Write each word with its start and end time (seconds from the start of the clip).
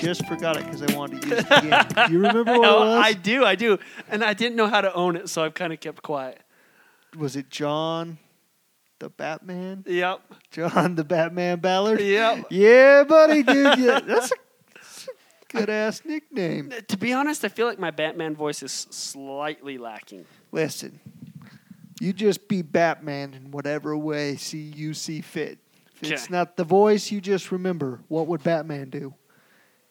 just 0.00 0.26
forgot 0.26 0.56
it 0.56 0.64
because 0.64 0.82
I 0.82 0.96
wanted 0.96 1.22
to 1.22 1.28
use 1.28 1.38
it 1.38 1.46
again. 1.50 1.86
Do 2.06 2.12
you 2.12 2.18
remember 2.20 2.44
what 2.58 2.68
Oh, 2.68 2.82
it 2.82 2.86
was? 2.86 3.04
I 3.06 3.12
do, 3.12 3.44
I 3.44 3.54
do, 3.54 3.78
and 4.08 4.24
I 4.24 4.34
didn't 4.34 4.56
know 4.56 4.66
how 4.68 4.80
to 4.80 4.92
own 4.94 5.16
it, 5.16 5.28
so 5.28 5.44
I've 5.44 5.54
kind 5.54 5.72
of 5.72 5.80
kept 5.80 6.02
quiet. 6.02 6.40
was 7.16 7.36
it 7.36 7.50
John 7.50 8.18
the 8.98 9.08
Batman? 9.10 9.84
Yep, 9.86 10.20
John 10.50 10.94
the 10.94 11.04
Batman 11.04 11.58
Ballard? 11.60 12.00
yep. 12.00 12.46
Yeah, 12.50 13.04
buddy, 13.04 13.42
dude. 13.42 13.78
Yeah, 13.78 14.00
that's 14.06 14.32
a, 14.32 14.34
good 15.48 15.70
ass 15.70 16.02
nickname. 16.04 16.72
Uh, 16.76 16.80
to 16.88 16.96
be 16.96 17.12
honest, 17.12 17.44
I 17.44 17.48
feel 17.48 17.66
like 17.66 17.78
my 17.78 17.90
Batman 17.90 18.34
voice 18.36 18.62
is 18.62 18.72
slightly 18.90 19.78
lacking. 19.78 20.24
Listen, 20.52 21.00
you 22.00 22.12
just 22.12 22.46
be 22.48 22.62
Batman 22.62 23.34
in 23.34 23.50
whatever 23.50 23.96
way 23.96 24.36
see 24.36 24.72
you 24.74 24.94
see 24.94 25.20
fit. 25.20 25.58
If 26.02 26.10
it's 26.12 26.30
not 26.30 26.56
the 26.56 26.64
voice, 26.64 27.10
you 27.10 27.20
just 27.20 27.52
remember 27.52 28.00
what 28.08 28.26
would 28.28 28.42
Batman 28.42 28.88
do, 28.88 29.12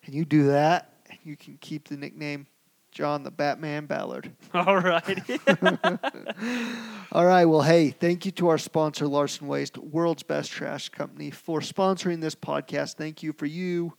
and 0.10 0.18
you 0.18 0.26
do 0.26 0.48
that, 0.48 0.92
and 1.08 1.20
you 1.24 1.38
can 1.38 1.56
keep 1.62 1.88
the 1.88 1.96
nickname 1.96 2.48
John 2.92 3.22
the 3.22 3.30
Batman 3.30 3.86
Ballard. 3.86 4.32
All 4.56 4.80
right. 4.80 5.40
All 7.12 7.26
right. 7.28 7.46
Well, 7.46 7.62
hey, 7.62 7.92
thank 7.92 8.26
you 8.26 8.32
to 8.32 8.48
our 8.48 8.58
sponsor, 8.58 9.08
Larson 9.08 9.48
Waste, 9.48 9.78
world's 9.78 10.24
best 10.24 10.50
trash 10.50 10.90
company, 10.90 11.30
for 11.30 11.60
sponsoring 11.60 12.22
this 12.22 12.34
podcast. 12.34 12.96
Thank 12.96 13.22
you 13.22 13.32
for 13.34 13.46
you 13.46 13.94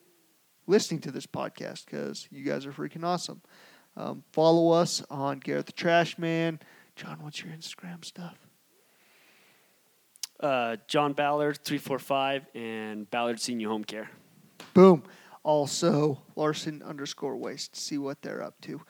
listening 0.66 1.00
to 1.02 1.12
this 1.12 1.26
podcast 1.26 1.84
because 1.84 2.26
you 2.32 2.42
guys 2.42 2.66
are 2.66 2.72
freaking 2.72 3.04
awesome. 3.04 3.40
Um, 3.96 4.24
follow 4.32 4.72
us 4.72 5.04
on 5.10 5.38
Garrett 5.38 5.66
the 5.66 5.72
Trash 5.72 6.18
Man. 6.18 6.58
John, 6.96 7.18
what's 7.22 7.40
your 7.40 7.52
Instagram 7.52 8.04
stuff? 8.04 8.36
uh, 10.40 10.76
John 10.88 11.12
Ballard, 11.12 11.58
345, 11.64 12.46
and 12.56 13.08
Ballard 13.10 13.38
Senior 13.38 13.68
Home 13.68 13.84
Care. 13.84 14.10
Boom. 14.74 15.04
Also, 15.42 16.22
Larson 16.36 16.82
underscore 16.82 17.36
Waste. 17.36 17.76
See 17.76 17.98
what 17.98 18.22
they're 18.22 18.42
up 18.42 18.60
to. 18.62 18.80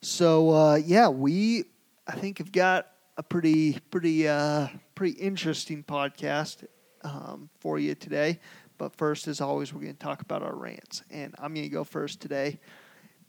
So 0.00 0.50
uh, 0.50 0.74
yeah, 0.76 1.08
we 1.08 1.64
I 2.06 2.12
think 2.12 2.38
have 2.38 2.52
got 2.52 2.88
a 3.16 3.22
pretty 3.22 3.78
pretty 3.90 4.26
uh, 4.26 4.68
pretty 4.94 5.18
interesting 5.18 5.84
podcast 5.84 6.64
um, 7.04 7.50
for 7.60 7.78
you 7.78 7.94
today. 7.94 8.40
But 8.78 8.96
first, 8.96 9.28
as 9.28 9.40
always, 9.40 9.72
we're 9.72 9.82
going 9.82 9.94
to 9.94 9.98
talk 9.98 10.22
about 10.22 10.42
our 10.42 10.56
rants, 10.56 11.02
and 11.08 11.34
I'm 11.38 11.54
going 11.54 11.66
to 11.66 11.72
go 11.72 11.84
first 11.84 12.20
today 12.20 12.58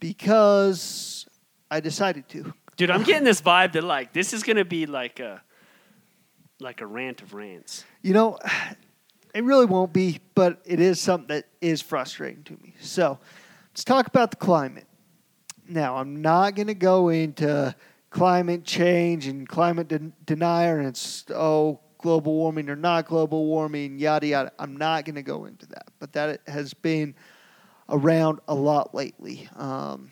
because 0.00 1.28
I 1.70 1.80
decided 1.80 2.28
to. 2.30 2.52
Dude, 2.76 2.90
I'm 2.90 3.04
getting 3.04 3.24
this 3.24 3.40
vibe 3.40 3.72
that 3.72 3.84
like 3.84 4.12
this 4.12 4.32
is 4.32 4.42
gonna 4.42 4.64
be 4.64 4.86
like 4.86 5.20
a 5.20 5.42
like 6.60 6.80
a 6.80 6.86
rant 6.86 7.22
of 7.22 7.34
rants. 7.34 7.84
You 8.02 8.14
know, 8.14 8.38
it 9.34 9.42
really 9.42 9.66
won't 9.66 9.92
be, 9.92 10.20
but 10.34 10.60
it 10.64 10.80
is 10.80 11.00
something 11.00 11.26
that 11.28 11.46
is 11.60 11.82
frustrating 11.82 12.44
to 12.44 12.52
me. 12.62 12.74
So 12.80 13.18
let's 13.70 13.82
talk 13.84 14.06
about 14.06 14.30
the 14.30 14.36
climate. 14.36 14.86
Now, 15.68 15.96
I'm 15.96 16.22
not 16.22 16.54
going 16.54 16.68
to 16.68 16.74
go 16.74 17.08
into 17.08 17.74
climate 18.10 18.64
change 18.64 19.26
and 19.26 19.48
climate 19.48 19.88
den- 19.88 20.12
denier 20.24 20.78
and 20.78 20.88
it's, 20.88 21.24
oh, 21.34 21.80
global 21.98 22.34
warming 22.34 22.68
or 22.68 22.76
not 22.76 23.06
global 23.06 23.46
warming, 23.46 23.98
yada, 23.98 24.26
yada. 24.26 24.52
I'm 24.58 24.76
not 24.76 25.04
going 25.04 25.14
to 25.16 25.22
go 25.22 25.46
into 25.46 25.66
that. 25.68 25.88
But 25.98 26.12
that 26.12 26.40
has 26.46 26.74
been 26.74 27.14
around 27.88 28.40
a 28.46 28.54
lot 28.54 28.94
lately. 28.94 29.48
Um, 29.56 30.10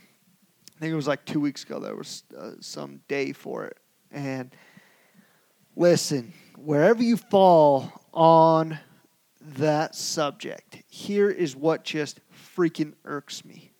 I 0.74 0.80
think 0.80 0.90
it 0.92 0.96
was 0.96 1.06
like 1.06 1.24
two 1.26 1.38
weeks 1.38 1.62
ago, 1.62 1.78
there 1.78 1.94
was 1.94 2.24
uh, 2.36 2.52
some 2.60 3.02
day 3.08 3.32
for 3.32 3.66
it. 3.66 3.76
And 4.10 4.56
listen, 5.76 6.32
wherever 6.56 7.02
you 7.02 7.16
fall 7.16 7.92
on 8.12 8.78
that 9.56 9.94
subject, 9.94 10.82
here 10.88 11.30
is 11.30 11.56
what 11.56 11.84
just 11.84 12.20
freaking 12.56 12.94
irks 13.04 13.44
me. 13.44 13.72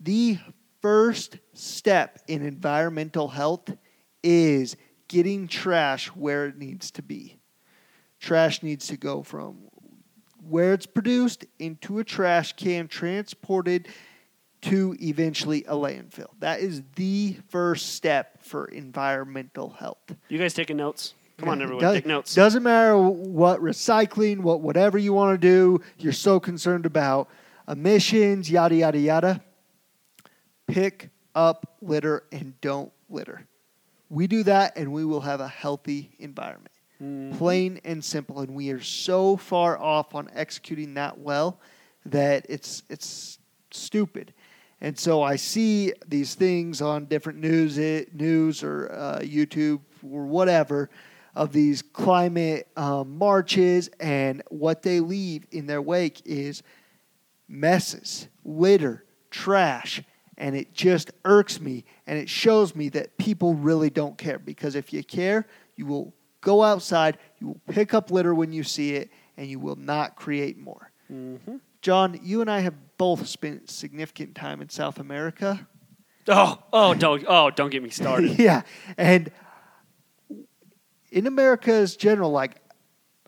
The 0.00 0.38
first 0.80 1.38
step 1.52 2.18
in 2.26 2.44
environmental 2.44 3.28
health 3.28 3.76
is 4.22 4.76
getting 5.08 5.48
trash 5.48 6.08
where 6.08 6.46
it 6.46 6.56
needs 6.56 6.90
to 6.92 7.02
be. 7.02 7.38
Trash 8.18 8.62
needs 8.62 8.86
to 8.88 8.96
go 8.96 9.22
from 9.22 9.58
where 10.48 10.72
it's 10.72 10.86
produced 10.86 11.44
into 11.58 11.98
a 11.98 12.04
trash 12.04 12.54
can, 12.54 12.88
transported 12.88 13.88
to 14.62 14.96
eventually 15.00 15.64
a 15.64 15.74
landfill. 15.74 16.30
That 16.38 16.60
is 16.60 16.82
the 16.96 17.36
first 17.48 17.94
step 17.94 18.42
for 18.42 18.66
environmental 18.66 19.70
health. 19.70 20.14
You 20.28 20.38
guys 20.38 20.54
taking 20.54 20.76
notes? 20.76 21.14
Come 21.40 21.48
on, 21.48 21.62
everyone, 21.62 21.82
does- 21.82 21.94
take 21.96 22.06
notes. 22.06 22.34
Doesn't 22.34 22.62
matter 22.62 22.96
what 22.98 23.60
recycling, 23.60 24.40
what 24.40 24.60
whatever 24.60 24.98
you 24.98 25.12
want 25.12 25.40
to 25.40 25.46
do, 25.46 25.80
you're 25.98 26.12
so 26.12 26.38
concerned 26.38 26.86
about 26.86 27.28
emissions, 27.68 28.50
yada 28.50 28.74
yada 28.76 28.98
yada. 28.98 29.40
Pick 30.66 31.10
up 31.34 31.76
litter 31.82 32.24
and 32.30 32.60
don't 32.60 32.92
litter. 33.08 33.46
We 34.08 34.26
do 34.26 34.42
that 34.44 34.76
and 34.76 34.92
we 34.92 35.04
will 35.04 35.20
have 35.20 35.40
a 35.40 35.48
healthy 35.48 36.10
environment. 36.18 36.70
Mhm. 37.02 37.36
Plain 37.38 37.80
and 37.84 38.04
simple. 38.04 38.40
And 38.40 38.54
we 38.54 38.70
are 38.70 38.80
so 38.80 39.36
far 39.36 39.78
off 39.78 40.14
on 40.14 40.28
executing 40.34 40.94
that 40.94 41.18
well 41.18 41.58
that 42.06 42.46
it's 42.48 42.82
it's 42.88 43.38
stupid. 43.70 44.32
And 44.80 44.98
so 44.98 45.22
I 45.22 45.36
see 45.36 45.92
these 46.08 46.34
things 46.34 46.80
on 46.80 47.04
different 47.06 47.38
news 47.40 47.78
news 48.12 48.62
or 48.62 48.90
uh, 48.92 49.18
YouTube 49.20 49.80
or 50.10 50.24
whatever 50.26 50.88
of 51.34 51.52
these 51.52 51.82
climate 51.82 52.68
um, 52.76 53.16
marches, 53.16 53.88
and 54.00 54.42
what 54.50 54.82
they 54.82 55.00
leave 55.00 55.46
in 55.50 55.66
their 55.66 55.82
wake 55.82 56.22
is 56.24 56.62
messes, 57.48 58.28
litter, 58.44 59.04
trash, 59.30 60.02
and 60.36 60.56
it 60.56 60.72
just 60.72 61.10
irks 61.24 61.60
me 61.60 61.84
and 62.06 62.18
it 62.18 62.28
shows 62.28 62.74
me 62.74 62.88
that 62.88 63.16
people 63.18 63.54
really 63.54 63.90
don't 63.90 64.16
care 64.16 64.38
because 64.38 64.74
if 64.74 64.92
you 64.92 65.04
care, 65.04 65.46
you 65.76 65.84
will 65.86 66.14
go 66.40 66.62
outside, 66.62 67.18
you 67.38 67.48
will 67.48 67.60
pick 67.70 67.92
up 67.92 68.10
litter 68.10 68.34
when 68.34 68.52
you 68.52 68.62
see 68.62 68.94
it, 68.94 69.10
and 69.36 69.46
you 69.48 69.58
will 69.58 69.76
not 69.76 70.16
create 70.16 70.58
more. 70.58 70.90
Mhm. 71.12 71.60
John, 71.82 72.18
you 72.22 72.40
and 72.40 72.50
I 72.50 72.60
have 72.60 72.74
both 72.98 73.26
spent 73.26 73.70
significant 73.70 74.34
time 74.34 74.60
in 74.60 74.68
South 74.68 74.98
America. 74.98 75.66
Oh, 76.28 76.58
oh, 76.72 76.94
don't, 76.94 77.24
oh, 77.26 77.50
don't 77.50 77.70
get 77.70 77.82
me 77.82 77.90
started. 77.90 78.38
yeah, 78.38 78.62
and 78.96 79.30
in 81.10 81.26
America 81.26 81.70
America's 81.70 81.96
general, 81.96 82.30
like 82.30 82.56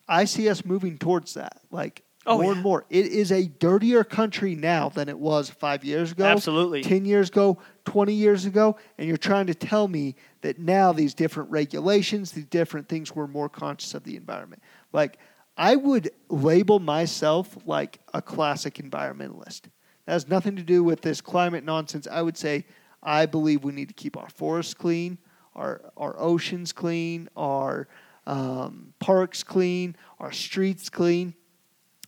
I 0.09 0.25
see 0.25 0.49
us 0.49 0.65
moving 0.65 0.99
towards 0.99 1.35
that, 1.35 1.61
like 1.71 2.03
Oh, 2.25 2.37
more 2.37 2.45
yeah. 2.45 2.53
and 2.53 2.63
more. 2.63 2.85
It 2.89 3.07
is 3.07 3.33
a 3.33 3.49
dirtier 3.49 4.05
country 4.05 4.55
now 4.55 4.89
than 4.89 5.09
it 5.09 5.19
was 5.19 5.51
five 5.51 5.85
years 5.85 6.13
ago, 6.13 6.25
Absolutely. 6.25 6.83
ten 6.83 7.05
years 7.05 7.29
ago, 7.29 7.59
twenty 7.85 8.15
years 8.15 8.45
ago, 8.45 8.77
and 8.97 9.09
you're 9.09 9.17
trying 9.17 9.47
to 9.49 9.55
tell 9.55 9.89
me 9.89 10.15
that 10.43 10.61
now 10.61 10.93
these 10.93 11.15
different 11.15 11.51
regulations, 11.51 12.31
these 12.31 12.45
different 12.47 12.89
things, 12.89 13.13
we're 13.13 13.27
more 13.27 13.49
conscious 13.49 13.95
of 13.95 14.05
the 14.05 14.17
environment. 14.17 14.63
Like 14.93 15.19
I 15.57 15.75
would 15.75 16.11
label 16.29 16.79
myself 16.79 17.57
like 17.67 17.99
a 18.15 18.23
classic 18.23 18.75
environmentalist. 18.75 19.63
That 20.07 20.13
has 20.13 20.29
nothing 20.29 20.55
to 20.57 20.63
do 20.63 20.85
with 20.85 21.01
this 21.01 21.21
climate 21.21 21.65
nonsense. 21.65 22.07
I 22.11 22.23
would 22.23 22.37
say 22.37 22.67
I 23.03 23.27
believe 23.27 23.65
we 23.65 23.73
need 23.73 23.89
to 23.89 23.95
keep 23.95 24.17
our 24.17 24.29
forests 24.29 24.75
clean, 24.75 25.19
our 25.55 25.93
our 25.97 26.15
oceans 26.19 26.73
clean, 26.73 27.29
our 27.37 27.89
um, 28.27 28.95
parks 28.99 29.43
clean, 29.43 29.97
our 30.21 30.33
streets 30.33 30.89
clean. 30.89 31.35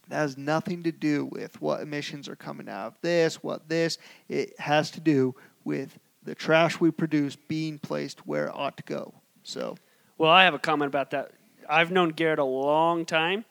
That 0.08 0.16
has 0.16 0.36
nothing 0.36 0.82
to 0.82 0.92
do 0.92 1.24
with 1.26 1.60
what 1.62 1.80
emissions 1.80 2.28
are 2.28 2.36
coming 2.36 2.68
out 2.68 2.88
of 2.88 3.00
this, 3.00 3.42
what 3.42 3.68
this. 3.68 3.98
It 4.28 4.58
has 4.60 4.90
to 4.92 5.00
do 5.00 5.34
with 5.64 5.98
the 6.22 6.34
trash 6.34 6.80
we 6.80 6.90
produce 6.90 7.36
being 7.36 7.78
placed 7.78 8.26
where 8.26 8.46
it 8.46 8.54
ought 8.54 8.76
to 8.76 8.82
go. 8.82 9.14
So, 9.42 9.76
Well, 10.18 10.30
I 10.30 10.44
have 10.44 10.54
a 10.54 10.58
comment 10.58 10.88
about 10.88 11.10
that. 11.10 11.32
I've 11.68 11.90
known 11.90 12.10
Garrett 12.10 12.38
a 12.38 12.44
long 12.44 13.06
time, 13.06 13.44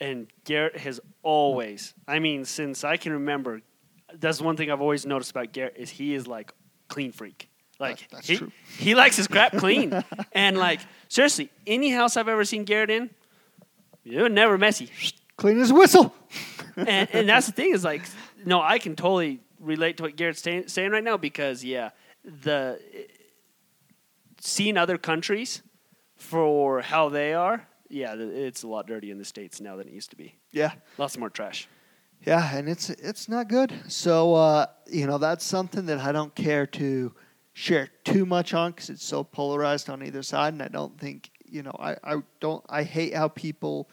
and 0.00 0.28
Garrett 0.44 0.76
has 0.78 1.00
always, 1.22 1.94
I 2.06 2.20
mean, 2.20 2.44
since 2.44 2.84
I 2.84 2.96
can 2.96 3.12
remember, 3.12 3.62
that's 4.14 4.40
one 4.40 4.56
thing 4.56 4.70
I've 4.70 4.80
always 4.80 5.04
noticed 5.06 5.32
about 5.32 5.52
Garrett 5.52 5.76
is 5.76 5.90
he 5.90 6.14
is 6.14 6.26
like 6.26 6.52
clean 6.88 7.10
freak. 7.10 7.48
Like 7.78 7.98
That- 7.98 8.10
that's 8.10 8.26
he, 8.28 8.36
true. 8.38 8.52
he 8.78 8.94
likes 8.94 9.16
his 9.16 9.28
crap 9.28 9.52
clean, 9.56 10.02
and 10.32 10.56
like 10.56 10.80
seriously, 11.08 11.50
any 11.66 11.90
house 11.90 12.16
I've 12.16 12.28
ever 12.28 12.44
seen 12.44 12.64
Garrett 12.64 12.90
in, 12.90 13.10
you're 14.04 14.28
never 14.28 14.56
messy. 14.56 14.90
clean 15.36 15.60
as 15.60 15.70
a 15.70 15.74
whistle. 15.74 16.14
and, 16.76 17.08
and 17.12 17.28
that's 17.28 17.46
the 17.46 17.52
thing 17.52 17.72
is 17.74 17.84
like, 17.84 18.02
no, 18.44 18.60
I 18.62 18.78
can 18.78 18.96
totally 18.96 19.40
relate 19.60 19.96
to 19.98 20.04
what 20.04 20.16
Garrett's 20.16 20.40
saying, 20.42 20.68
saying 20.68 20.90
right 20.90 21.04
now 21.04 21.16
because 21.18 21.62
yeah, 21.64 21.90
the 22.24 22.80
seeing 24.40 24.76
other 24.76 24.98
countries 24.98 25.62
for 26.16 26.80
how 26.82 27.08
they 27.08 27.34
are, 27.34 27.66
yeah, 27.88 28.14
it's 28.16 28.62
a 28.62 28.68
lot 28.68 28.86
dirtier 28.86 29.12
in 29.12 29.18
the 29.18 29.24
states 29.24 29.60
now 29.60 29.76
than 29.76 29.86
it 29.88 29.92
used 29.94 30.10
to 30.10 30.16
be. 30.16 30.34
Yeah. 30.50 30.72
Lots 30.98 31.16
more 31.18 31.30
trash. 31.30 31.68
Yeah, 32.24 32.56
and 32.56 32.68
it's 32.68 32.88
it's 32.88 33.28
not 33.28 33.48
good. 33.48 33.72
So 33.88 34.34
uh, 34.34 34.66
you 34.90 35.06
know 35.06 35.18
that's 35.18 35.44
something 35.44 35.84
that 35.86 35.98
I 35.98 36.12
don't 36.12 36.34
care 36.34 36.66
to 36.66 37.12
share 37.56 37.88
too 38.04 38.26
much 38.26 38.52
on 38.52 38.70
because 38.70 38.90
it's 38.90 39.02
so 39.02 39.24
polarized 39.24 39.88
on 39.88 40.02
either 40.02 40.22
side, 40.22 40.52
and 40.52 40.62
I 40.62 40.68
don't 40.68 41.00
think 41.00 41.30
you 41.46 41.62
know 41.62 41.74
I, 41.78 41.96
I 42.04 42.16
don't 42.38 42.62
I 42.68 42.82
hate 42.82 43.14
how 43.14 43.28
people 43.28 43.88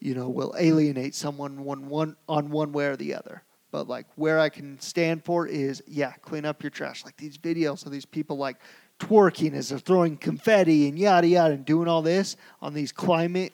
you 0.00 0.14
know 0.14 0.30
will 0.30 0.54
alienate 0.58 1.14
someone 1.14 1.64
one 1.64 1.90
one 1.90 2.16
on 2.30 2.50
one 2.50 2.72
way 2.72 2.86
or 2.86 2.96
the 2.96 3.14
other. 3.14 3.42
But 3.70 3.88
like 3.88 4.06
where 4.14 4.40
I 4.40 4.48
can 4.48 4.80
stand 4.80 5.22
for 5.22 5.46
is 5.46 5.82
yeah, 5.86 6.12
clean 6.22 6.46
up 6.46 6.62
your 6.62 6.70
trash. 6.70 7.04
Like 7.04 7.18
these 7.18 7.36
videos 7.36 7.84
of 7.84 7.92
these 7.92 8.06
people 8.06 8.38
like 8.38 8.56
twerking 8.98 9.52
as 9.52 9.68
they're 9.68 9.78
throwing 9.78 10.16
confetti 10.16 10.88
and 10.88 10.98
yada 10.98 11.26
yada 11.26 11.54
and 11.54 11.66
doing 11.66 11.88
all 11.88 12.00
this 12.00 12.36
on 12.62 12.72
these 12.72 12.90
climate 12.90 13.52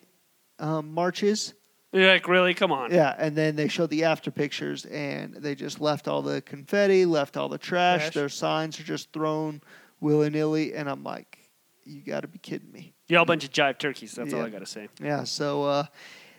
um, 0.61 0.95
marches. 0.95 1.55
You're 1.95 2.13
like, 2.13 2.27
really? 2.27 2.55
Come 2.55 2.73
on. 2.73 2.93
Yeah, 2.93 3.15
and 3.17 3.37
then 3.37 3.55
they 3.55 3.69
showed 3.69 3.89
the 3.91 4.03
after 4.05 4.33
pictures, 4.33 4.85
and 4.87 5.33
they 5.35 5.55
just 5.55 5.81
left 5.81 6.09
all 6.09 6.23
the 6.23 6.43
confetti, 6.43 7.07
left 7.07 7.37
all 7.37 7.49
the 7.49 7.57
trash. 7.57 8.01
Trash. 8.03 8.15
Their 8.15 8.29
signs 8.29 8.81
are 8.81 8.85
just 8.85 9.13
thrown 9.13 9.63
willy 10.01 10.29
nilly, 10.29 10.75
and 10.75 10.91
I'm 10.91 11.05
like, 11.05 11.39
you 11.85 12.01
got 12.03 12.21
to 12.23 12.29
be 12.29 12.39
kidding 12.39 12.73
me. 12.73 12.95
You're 13.07 13.21
a 13.21 13.25
bunch 13.25 13.45
of 13.45 13.53
jive 13.53 13.79
turkeys. 13.79 14.13
That's 14.13 14.33
all 14.33 14.41
Yeah. 14.41 14.47
I 14.47 14.51
got 14.51 14.59
to 14.59 14.67
say. 14.67 14.89
Yeah, 15.01 15.23
so 15.23 15.63
uh, 15.65 15.85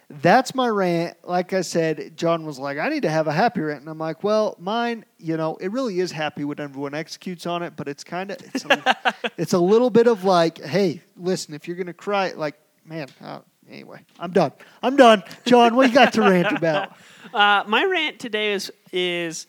that's 0.09 0.53
my 0.53 0.67
rant. 0.67 1.15
Like 1.23 1.53
I 1.53 1.61
said, 1.61 2.17
John 2.17 2.45
was 2.45 2.59
like, 2.59 2.77
I 2.77 2.89
need 2.89 3.03
to 3.03 3.09
have 3.09 3.27
a 3.27 3.31
happy 3.31 3.61
rant, 3.61 3.79
and 3.79 3.89
I'm 3.89 3.97
like, 3.97 4.25
well, 4.25 4.57
mine, 4.59 5.05
you 5.19 5.37
know, 5.37 5.55
it 5.61 5.71
really 5.71 6.01
is 6.01 6.11
happy 6.11 6.43
when 6.43 6.59
everyone 6.59 6.93
executes 6.93 7.45
on 7.45 7.63
it, 7.63 7.77
but 7.77 7.87
it's 7.87 8.03
kind 8.03 8.31
of 8.31 8.37
it's 8.53 8.65
a, 8.65 8.95
it's 9.37 9.53
a 9.53 9.59
little 9.59 9.89
bit 9.89 10.07
of 10.07 10.25
like, 10.25 10.61
hey, 10.61 11.01
listen, 11.15 11.53
if 11.53 11.65
you're 11.65 11.77
gonna 11.77 11.93
cry, 11.93 12.33
like, 12.35 12.55
man. 12.83 13.07
Uh, 13.23 13.39
anyway, 13.69 14.01
I'm 14.19 14.31
done. 14.31 14.51
I'm 14.81 14.95
done. 14.95 15.23
John, 15.45 15.75
what 15.75 15.89
you 15.89 15.93
got 15.93 16.13
to 16.13 16.21
rant 16.21 16.51
about? 16.57 16.95
Uh, 17.33 17.63
my 17.67 17.83
rant 17.83 18.19
today 18.19 18.53
is 18.53 18.71
is 18.91 19.47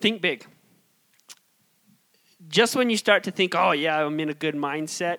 think 0.00 0.20
big. 0.20 0.46
Just 2.48 2.76
when 2.76 2.88
you 2.88 2.96
start 2.96 3.24
to 3.24 3.30
think, 3.30 3.54
oh 3.54 3.72
yeah, 3.72 4.04
I'm 4.04 4.18
in 4.20 4.30
a 4.30 4.34
good 4.34 4.54
mindset, 4.54 5.18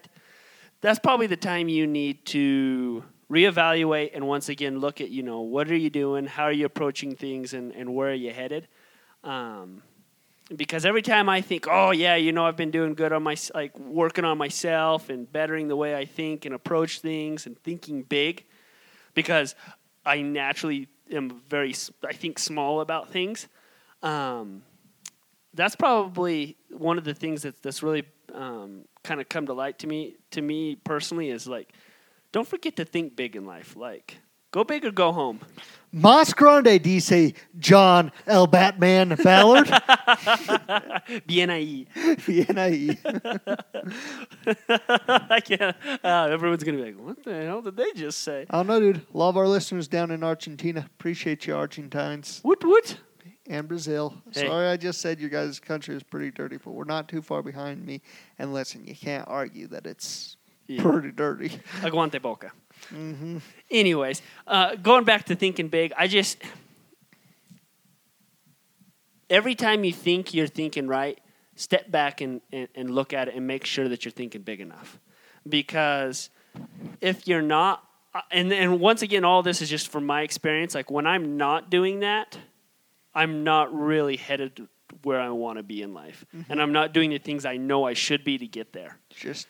that's 0.82 1.00
probably 1.00 1.28
the 1.28 1.38
time 1.38 1.70
you 1.70 1.86
need 1.86 2.26
to 2.28 3.04
reevaluate 3.30 4.12
and 4.16 4.28
once 4.28 4.50
again 4.50 4.80
look 4.80 5.02
at 5.02 5.10
you 5.10 5.22
know 5.22 5.42
what 5.42 5.70
are 5.70 5.76
you 5.76 5.90
doing, 5.90 6.26
how 6.26 6.44
are 6.44 6.52
you 6.52 6.66
approaching 6.66 7.16
things, 7.16 7.54
and, 7.54 7.72
and 7.74 7.94
where 7.94 8.10
are 8.10 8.14
you 8.14 8.34
headed. 8.34 8.68
Um, 9.24 9.84
because 10.56 10.86
every 10.86 11.02
time 11.02 11.30
I 11.30 11.42
think, 11.42 11.68
oh 11.70 11.92
yeah, 11.92 12.16
you 12.16 12.32
know, 12.32 12.46
I've 12.46 12.56
been 12.56 12.72
doing 12.72 12.96
good 12.96 13.12
on 13.12 13.24
my 13.24 13.36
like 13.54 13.78
working 13.80 14.26
on 14.26 14.38
myself 14.38 15.10
and 15.10 15.32
bettering 15.32 15.68
the 15.68 15.76
way 15.76 15.96
I 15.96 16.06
think 16.06 16.46
and 16.46 16.56
approach 16.56 17.00
things 17.00 17.46
and 17.46 17.58
thinking 17.60 18.04
big, 18.04 18.46
because 19.14 19.56
I 20.06 20.22
naturally 20.22 20.88
am 21.12 21.42
very, 21.48 21.76
I 22.06 22.14
think 22.14 22.40
small 22.40 22.82
about 22.82 23.12
things. 23.12 23.48
Um, 24.02 24.64
that's 25.54 25.76
probably 25.76 26.58
one 26.70 26.98
of 26.98 27.04
the 27.04 27.14
things 27.14 27.44
that's 27.44 27.60
that's 27.60 27.84
really 27.84 28.06
um, 28.34 28.86
kind 29.04 29.20
of 29.20 29.30
come 29.30 29.46
to 29.48 29.54
light 29.54 29.80
to 29.80 29.88
me 29.88 30.16
to 30.32 30.42
me 30.42 30.76
personally 30.76 31.30
is 31.30 31.48
like, 31.48 31.74
don't 32.32 32.48
forget 32.48 32.76
to 32.78 32.86
think 32.86 33.16
big 33.16 33.36
in 33.36 33.46
life. 33.46 33.76
Like, 33.76 34.18
go 34.52 34.64
big 34.64 34.86
or 34.86 34.92
go 34.92 35.12
home. 35.12 35.40
Mas 35.92 36.34
Grande 36.34 36.80
dice 36.82 37.34
John 37.58 38.12
L. 38.28 38.46
Batman 38.46 39.16
Ballard. 39.24 39.68
BNIE. 41.28 41.88
BNIE. 41.96 42.98
I 45.32 45.40
can't. 45.40 45.76
Uh, 46.04 46.28
everyone's 46.32 46.64
gonna 46.64 46.78
be 46.78 46.84
like, 46.84 47.00
"What 47.00 47.24
the 47.24 47.34
hell 47.44 47.62
did 47.64 47.76
they 47.76 47.92
just 47.94 48.20
say?" 48.22 48.46
I 48.50 48.58
don't 48.58 48.68
know, 48.68 48.80
dude. 48.80 49.02
Love 49.14 49.36
our 49.36 49.48
listeners 49.48 49.88
down 49.88 50.12
in 50.12 50.24
Argentina. 50.24 50.86
Appreciate 51.00 51.48
you, 51.48 51.56
Argentines. 51.56 52.40
What? 52.44 52.64
What? 52.64 52.98
and 53.48 53.68
Brazil. 53.68 54.14
Hey. 54.32 54.46
Sorry, 54.46 54.68
I 54.68 54.78
just 54.78 55.02
said 55.02 55.20
your 55.20 55.32
guys' 55.32 55.60
country 55.60 55.96
is 55.96 56.04
pretty 56.04 56.30
dirty, 56.30 56.58
but 56.58 56.70
we're 56.72 56.84
not 56.84 57.08
too 57.10 57.22
far 57.24 57.42
behind 57.42 57.84
me. 57.84 58.00
And 58.38 58.54
listen, 58.54 58.86
you 58.86 58.96
can't 58.96 59.28
argue 59.28 59.66
that 59.70 59.88
it's 59.88 60.38
Yeah. 60.68 60.84
pretty 60.84 61.12
dirty. 61.12 61.50
Aguante 61.82 62.22
boca. 62.22 62.52
Hmm 62.90 63.38
Anyways, 63.70 64.22
uh, 64.48 64.76
going 64.76 65.04
back 65.04 65.26
to 65.26 65.36
thinking 65.36 65.68
big, 65.68 65.94
I 65.98 66.08
just 66.08 66.38
every 69.30 69.56
time 69.56 69.84
you 69.84 69.94
think 69.94 70.34
you're 70.34 70.48
thinking 70.48 70.88
right, 70.88 71.20
step 71.56 71.92
back 71.92 72.22
and, 72.22 72.42
and, 72.52 72.68
and 72.76 72.90
look 72.90 73.14
at 73.14 73.28
it 73.28 73.36
and 73.36 73.46
make 73.46 73.66
sure 73.66 73.88
that 73.90 74.06
you're 74.06 74.12
thinking 74.12 74.42
big 74.42 74.60
enough. 74.60 75.00
Because 75.48 76.30
if 77.02 77.28
you're 77.28 77.42
not, 77.42 77.84
uh, 78.14 78.22
and 78.32 78.52
and 78.52 78.80
once 78.80 79.02
again, 79.02 79.24
all 79.24 79.44
this 79.44 79.62
is 79.62 79.70
just 79.70 79.90
from 79.90 80.06
my 80.06 80.22
experience. 80.22 80.74
Like 80.74 80.90
when 80.90 81.06
I'm 81.06 81.38
not 81.38 81.70
doing 81.70 82.00
that, 82.00 82.38
I'm 83.14 83.44
not 83.44 83.74
really 83.74 84.18
headed 84.18 84.68
where 85.04 85.22
I 85.22 85.30
want 85.30 85.58
to 85.58 85.64
be 85.64 85.84
in 85.84 85.94
life, 85.94 86.26
and 86.50 86.60
I'm 86.60 86.72
not 86.72 86.94
doing 86.94 87.12
the 87.12 87.20
things 87.20 87.46
I 87.46 87.58
know 87.58 87.86
I 87.86 87.94
should 87.94 88.24
be 88.24 88.40
to 88.40 88.48
get 88.48 88.74
there. 88.74 88.98
Just 89.12 89.48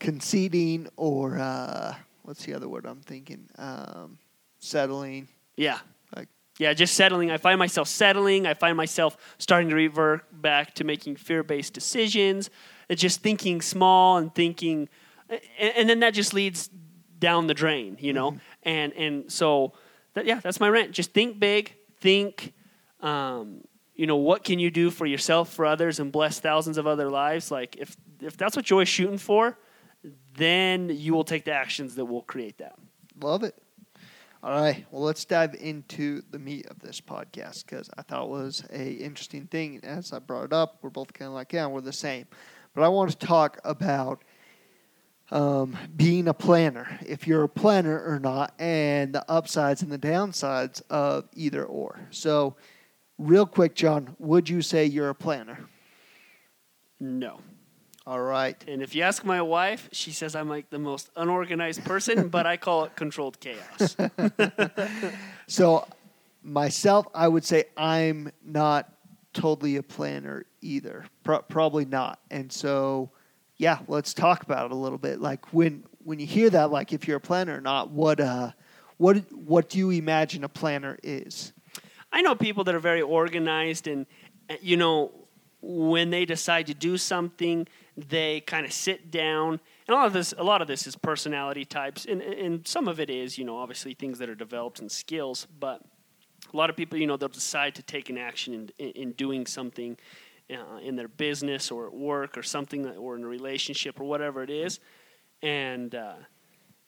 conceding 0.00 0.88
or 0.96 1.38
uh, 1.38 1.94
what's 2.24 2.44
the 2.44 2.54
other 2.54 2.68
word 2.68 2.86
I'm 2.86 3.00
thinking? 3.00 3.48
Um, 3.56 4.18
settling. 4.58 5.28
Yeah. 5.56 5.78
Like- 6.16 6.28
yeah, 6.58 6.72
just 6.72 6.94
settling. 6.94 7.30
I 7.30 7.36
find 7.36 7.58
myself 7.58 7.88
settling. 7.88 8.46
I 8.46 8.54
find 8.54 8.76
myself 8.76 9.16
starting 9.38 9.68
to 9.68 9.74
revert 9.74 10.24
back 10.40 10.74
to 10.74 10.84
making 10.84 11.16
fear-based 11.16 11.72
decisions. 11.72 12.50
It's 12.88 13.02
just 13.02 13.22
thinking 13.22 13.60
small 13.60 14.18
and 14.18 14.34
thinking, 14.34 14.88
and, 15.28 15.72
and 15.76 15.88
then 15.88 16.00
that 16.00 16.14
just 16.14 16.32
leads 16.32 16.70
down 17.18 17.46
the 17.46 17.54
drain, 17.54 17.96
you 18.00 18.12
know. 18.12 18.36
And 18.62 18.92
and 18.92 19.32
so, 19.32 19.72
that, 20.14 20.26
yeah, 20.26 20.40
that's 20.40 20.60
my 20.60 20.68
rant. 20.68 20.92
Just 20.92 21.12
think 21.12 21.40
big. 21.40 21.74
Think, 22.00 22.52
um, 23.00 23.62
you 23.94 24.06
know, 24.06 24.16
what 24.16 24.44
can 24.44 24.58
you 24.58 24.70
do 24.70 24.90
for 24.90 25.06
yourself, 25.06 25.52
for 25.52 25.64
others, 25.66 25.98
and 25.98 26.12
bless 26.12 26.38
thousands 26.38 26.78
of 26.78 26.86
other 26.86 27.10
lives. 27.10 27.50
Like 27.50 27.76
if 27.76 27.96
if 28.20 28.36
that's 28.36 28.54
what 28.54 28.64
Joy's 28.64 28.88
shooting 28.88 29.18
for, 29.18 29.58
then 30.36 30.88
you 30.90 31.14
will 31.14 31.24
take 31.24 31.44
the 31.44 31.52
actions 31.52 31.94
that 31.94 32.04
will 32.04 32.22
create 32.22 32.58
that. 32.58 32.76
Love 33.20 33.42
it. 33.42 33.54
All 34.42 34.60
right. 34.60 34.84
Well, 34.90 35.02
let's 35.02 35.24
dive 35.24 35.54
into 35.54 36.22
the 36.30 36.38
meat 36.38 36.66
of 36.66 36.78
this 36.78 37.00
podcast 37.00 37.64
because 37.64 37.88
I 37.96 38.02
thought 38.02 38.24
it 38.24 38.28
was 38.28 38.62
a 38.70 38.90
interesting 38.92 39.46
thing. 39.46 39.80
As 39.82 40.12
I 40.12 40.18
brought 40.18 40.44
it 40.44 40.52
up, 40.52 40.78
we're 40.82 40.90
both 40.90 41.14
kind 41.14 41.28
of 41.28 41.34
like, 41.34 41.52
yeah, 41.52 41.66
we're 41.66 41.80
the 41.80 41.94
same. 41.94 42.26
But 42.74 42.82
I 42.82 42.88
want 42.88 43.10
to 43.10 43.26
talk 43.26 43.58
about 43.64 44.22
um, 45.30 45.78
being 45.96 46.28
a 46.28 46.34
planner, 46.34 46.98
if 47.06 47.26
you're 47.26 47.44
a 47.44 47.48
planner 47.48 47.98
or 48.04 48.18
not, 48.18 48.52
and 48.58 49.14
the 49.14 49.24
upsides 49.30 49.80
and 49.80 49.90
the 49.90 49.98
downsides 49.98 50.82
of 50.90 51.28
either 51.34 51.64
or. 51.64 52.00
So, 52.10 52.56
real 53.16 53.46
quick, 53.46 53.74
John, 53.74 54.14
would 54.18 54.48
you 54.48 54.60
say 54.60 54.84
you're 54.84 55.08
a 55.08 55.14
planner? 55.14 55.58
No. 57.00 57.40
All 58.06 58.20
right. 58.20 58.62
And 58.68 58.82
if 58.82 58.94
you 58.94 59.02
ask 59.02 59.24
my 59.24 59.40
wife, 59.40 59.88
she 59.92 60.10
says 60.10 60.36
I'm 60.36 60.48
like 60.48 60.68
the 60.68 60.78
most 60.78 61.10
unorganized 61.16 61.84
person, 61.84 62.28
but 62.36 62.46
I 62.46 62.56
call 62.56 62.84
it 62.84 62.96
controlled 62.96 63.38
chaos. 63.40 63.96
So, 65.46 65.86
myself, 66.42 67.06
I 67.14 67.28
would 67.28 67.44
say 67.44 67.64
I'm 67.76 68.32
not 68.42 68.90
totally 69.34 69.76
a 69.76 69.82
planner 69.82 70.46
either. 70.62 71.04
Pro- 71.22 71.42
probably 71.42 71.84
not. 71.84 72.18
And 72.30 72.50
so, 72.50 73.10
yeah, 73.58 73.80
let's 73.88 74.14
talk 74.14 74.42
about 74.42 74.66
it 74.66 74.72
a 74.72 74.74
little 74.74 74.98
bit. 74.98 75.20
Like 75.20 75.52
when 75.52 75.84
when 76.02 76.18
you 76.18 76.26
hear 76.26 76.48
that, 76.50 76.70
like 76.70 76.92
if 76.92 77.06
you're 77.06 77.18
a 77.18 77.20
planner 77.20 77.58
or 77.58 77.60
not, 77.60 77.90
what 77.90 78.20
uh, 78.20 78.52
what 78.96 79.18
what 79.32 79.68
do 79.68 79.78
you 79.78 79.90
imagine 79.90 80.44
a 80.44 80.48
planner 80.48 80.98
is? 81.02 81.52
I 82.12 82.22
know 82.22 82.34
people 82.34 82.64
that 82.64 82.74
are 82.74 82.80
very 82.80 83.02
organized, 83.02 83.86
and 83.86 84.06
you 84.60 84.76
know, 84.76 85.12
when 85.66 86.10
they 86.10 86.24
decide 86.24 86.66
to 86.66 86.74
do 86.74 86.98
something, 86.98 87.66
they 87.96 88.40
kind 88.40 88.66
of 88.66 88.72
sit 88.72 89.10
down. 89.10 89.60
And 89.86 89.94
a 89.94 89.94
lot 89.94 90.06
of 90.06 90.12
this, 90.12 90.34
a 90.36 90.44
lot 90.44 90.60
of 90.60 90.68
this 90.68 90.86
is 90.86 90.96
personality 90.96 91.64
types, 91.64 92.04
and 92.04 92.20
and 92.20 92.66
some 92.66 92.88
of 92.88 93.00
it 93.00 93.10
is, 93.10 93.38
you 93.38 93.44
know, 93.44 93.56
obviously 93.56 93.94
things 93.94 94.18
that 94.18 94.28
are 94.28 94.34
developed 94.34 94.80
in 94.80 94.88
skills. 94.88 95.46
But 95.58 95.82
a 96.52 96.56
lot 96.56 96.70
of 96.70 96.76
people, 96.76 96.98
you 96.98 97.06
know, 97.06 97.16
they'll 97.16 97.28
decide 97.28 97.74
to 97.76 97.82
take 97.82 98.10
an 98.10 98.18
action 98.18 98.54
in 98.54 98.70
in, 98.78 98.90
in 98.90 99.12
doing 99.12 99.46
something. 99.46 99.96
Uh, 100.50 100.76
in 100.82 100.94
their 100.94 101.08
business 101.08 101.70
or 101.70 101.86
at 101.86 101.94
work 101.94 102.36
or 102.36 102.42
something 102.42 102.82
that, 102.82 102.96
or 102.96 103.16
in 103.16 103.24
a 103.24 103.26
relationship 103.26 103.98
or 103.98 104.04
whatever 104.04 104.42
it 104.42 104.50
is, 104.50 104.78
and 105.40 105.94
uh, 105.94 106.12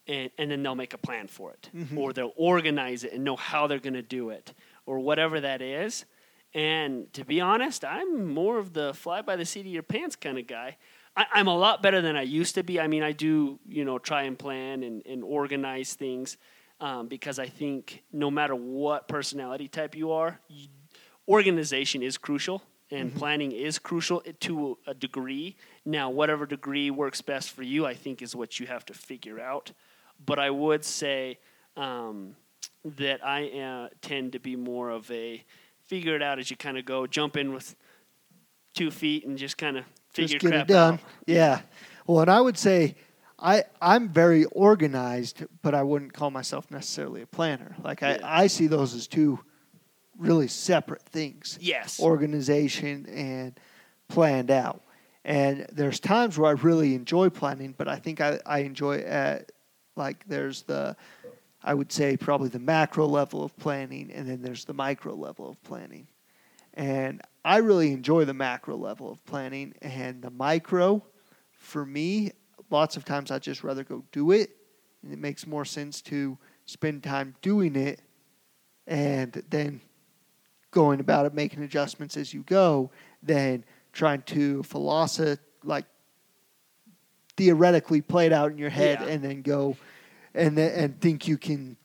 and, 0.07 0.31
and 0.37 0.51
then 0.51 0.63
they'll 0.63 0.75
make 0.75 0.93
a 0.93 0.99
plan 0.99 1.27
for 1.27 1.53
it 1.53 1.71
or 1.97 2.13
they'll 2.13 2.35
organize 2.37 3.03
it 3.05 3.15
and 3.15 3.25
know 3.25 3.35
how 3.35 3.67
they're 3.67 3.79
going 3.79 3.95
to 3.95 4.03
do 4.03 4.29
it 4.29 4.53
or 4.85 4.99
whatever 4.99 5.41
that 5.41 5.63
is 5.63 6.05
and 6.57 7.13
to 7.13 7.25
be 7.25 7.41
honest 7.41 7.85
i'm 7.85 8.27
more 8.27 8.59
of 8.59 8.73
the 8.73 8.93
fly 8.95 9.21
by 9.21 9.37
the 9.37 9.45
seat 9.45 9.61
of 9.61 9.67
your 9.67 9.83
pants 9.83 10.17
kind 10.17 10.39
of 10.39 10.47
guy 10.47 10.77
I, 11.17 11.27
i'm 11.35 11.47
a 11.47 11.57
lot 11.57 11.83
better 11.83 12.01
than 12.01 12.17
i 12.17 12.23
used 12.23 12.55
to 12.55 12.65
be 12.65 12.81
i 12.81 12.89
mean 12.89 13.03
i 13.03 13.13
do 13.13 13.61
you 13.69 13.85
know 13.85 13.99
try 13.99 14.23
and 14.23 14.39
plan 14.39 14.83
and, 14.83 15.05
and 15.07 15.23
organize 15.23 15.95
things 15.95 16.39
um, 16.81 17.09
because 17.09 17.39
i 17.39 17.47
think 17.47 18.03
no 18.13 18.31
matter 18.31 18.55
what 18.55 19.07
personality 19.07 19.69
type 19.69 19.95
you 19.95 20.13
are 20.13 20.41
you, 20.49 20.69
organization 21.29 22.03
is 22.03 22.17
crucial 22.17 22.63
and 22.91 23.15
planning 23.15 23.53
is 23.53 23.79
crucial 23.79 24.23
to 24.41 24.79
a 24.87 24.95
degree. 24.95 25.57
Now, 25.85 26.11
whatever 26.11 26.47
degree 26.47 26.91
works 26.91 27.21
best 27.21 27.51
for 27.51 27.63
you, 27.63 27.85
I 27.85 27.95
think, 27.95 28.23
is 28.23 28.37
what 28.37 28.61
you 28.61 28.67
have 28.67 28.85
to 28.87 28.95
figure 28.95 29.41
out. 29.41 29.73
But 30.25 30.39
I 30.39 30.51
would 30.51 30.85
say 30.85 31.39
um, 31.77 32.37
that 32.85 33.25
I 33.27 33.49
uh, 33.51 33.89
tend 34.01 34.33
to 34.33 34.39
be 34.39 34.57
more 34.57 34.91
of 34.91 35.11
a 35.11 35.45
figure 35.87 36.15
it 36.17 36.23
out 36.23 36.39
as 36.39 36.51
you 36.51 36.57
kind 36.57 36.79
of 36.79 36.85
go, 36.85 37.07
jump 37.07 37.37
in 37.37 37.53
with 37.53 37.77
two 38.75 38.91
feet 38.91 39.25
and 39.27 39.39
just 39.39 39.57
kind 39.59 39.77
of 39.77 39.85
figure 40.11 40.39
Just 40.39 40.53
get 40.53 40.61
it 40.63 40.67
done. 40.69 40.95
out. 40.95 41.01
Yeah. 41.27 41.61
Well, 42.07 42.21
and 42.21 42.31
I 42.31 42.41
would 42.41 42.59
say 42.59 42.95
I 43.39 43.65
I'm 43.81 44.09
very 44.09 44.45
organized, 44.47 45.45
but 45.63 45.75
I 45.75 45.83
wouldn't 45.83 46.13
call 46.13 46.31
myself 46.31 46.71
necessarily 46.71 47.23
a 47.23 47.27
planner. 47.27 47.75
Like 47.83 48.03
I, 48.03 48.17
Yeah. 48.17 48.21
I 48.25 48.47
see 48.47 48.67
those 48.67 48.95
as 48.95 49.07
two 49.07 49.41
really 50.19 50.49
separate 50.49 51.03
things. 51.03 51.59
Yes. 51.61 52.01
Organization 52.01 53.07
and 53.07 53.59
planned 54.09 54.51
out. 54.51 54.83
And 55.25 55.67
there's 55.73 55.99
times 55.99 56.39
where 56.39 56.49
I 56.51 56.55
really 56.55 56.95
enjoy 56.95 57.31
planning, 57.31 57.75
but 57.77 57.89
I 57.89 57.97
think 57.97 58.21
I, 58.21 58.39
I 58.47 58.61
enjoy 58.61 58.99
at 58.99 59.51
like 59.97 60.25
there's 60.29 60.63
the 60.63 60.97
I 61.67 61.75
would 61.75 61.91
say 61.91 62.17
probably 62.17 62.49
the 62.49 62.61
macro 62.61 63.07
level 63.07 63.43
of 63.43 63.57
planning 63.59 64.13
and 64.13 64.29
then 64.29 64.41
there's 64.41 64.65
the 64.65 64.73
micro 64.73 65.15
level 65.15 65.51
of 65.51 65.61
planning. 65.65 66.07
And 66.75 67.21
I 67.45 67.57
really 67.59 67.93
enjoy 67.93 68.25
the 68.25 68.35
macro 68.35 68.77
level 68.77 69.11
of 69.11 69.25
planning 69.27 69.75
and 69.83 70.23
the 70.23 70.31
micro 70.31 71.03
for 71.51 71.85
me, 71.85 72.31
lots 72.71 72.97
of 72.97 73.05
times 73.05 73.33
I'd 73.33 73.43
just 73.43 73.65
rather 73.65 73.83
go 73.83 74.05
do 74.13 74.31
it. 74.31 74.51
And 75.03 75.13
it 75.13 75.19
makes 75.19 75.47
more 75.47 75.65
sense 75.65 76.01
to 76.03 76.39
spend 76.67 77.03
time 77.03 77.35
doing 77.43 77.75
it 77.75 78.01
and 78.87 79.33
then 79.51 79.81
going 80.71 81.01
about 81.01 81.27
it, 81.27 81.35
making 81.35 81.65
adjustments 81.65 82.17
as 82.17 82.33
you 82.33 82.43
go, 82.43 82.91
than 83.23 83.65
trying 83.93 84.23
to 84.23 84.63
philosoph 84.63 85.41
like 85.65 85.87
theoretically 87.37 88.01
play 88.01 88.27
it 88.27 88.33
out 88.33 88.53
in 88.53 88.59
your 88.59 88.71
head 88.71 89.01
Yeah. 89.01 89.09
and 89.09 89.25
then 89.25 89.43
go 89.43 89.77
and 90.37 90.59
and 90.59 91.01
think 91.01 91.27
you 91.27 91.39
can 91.39 91.77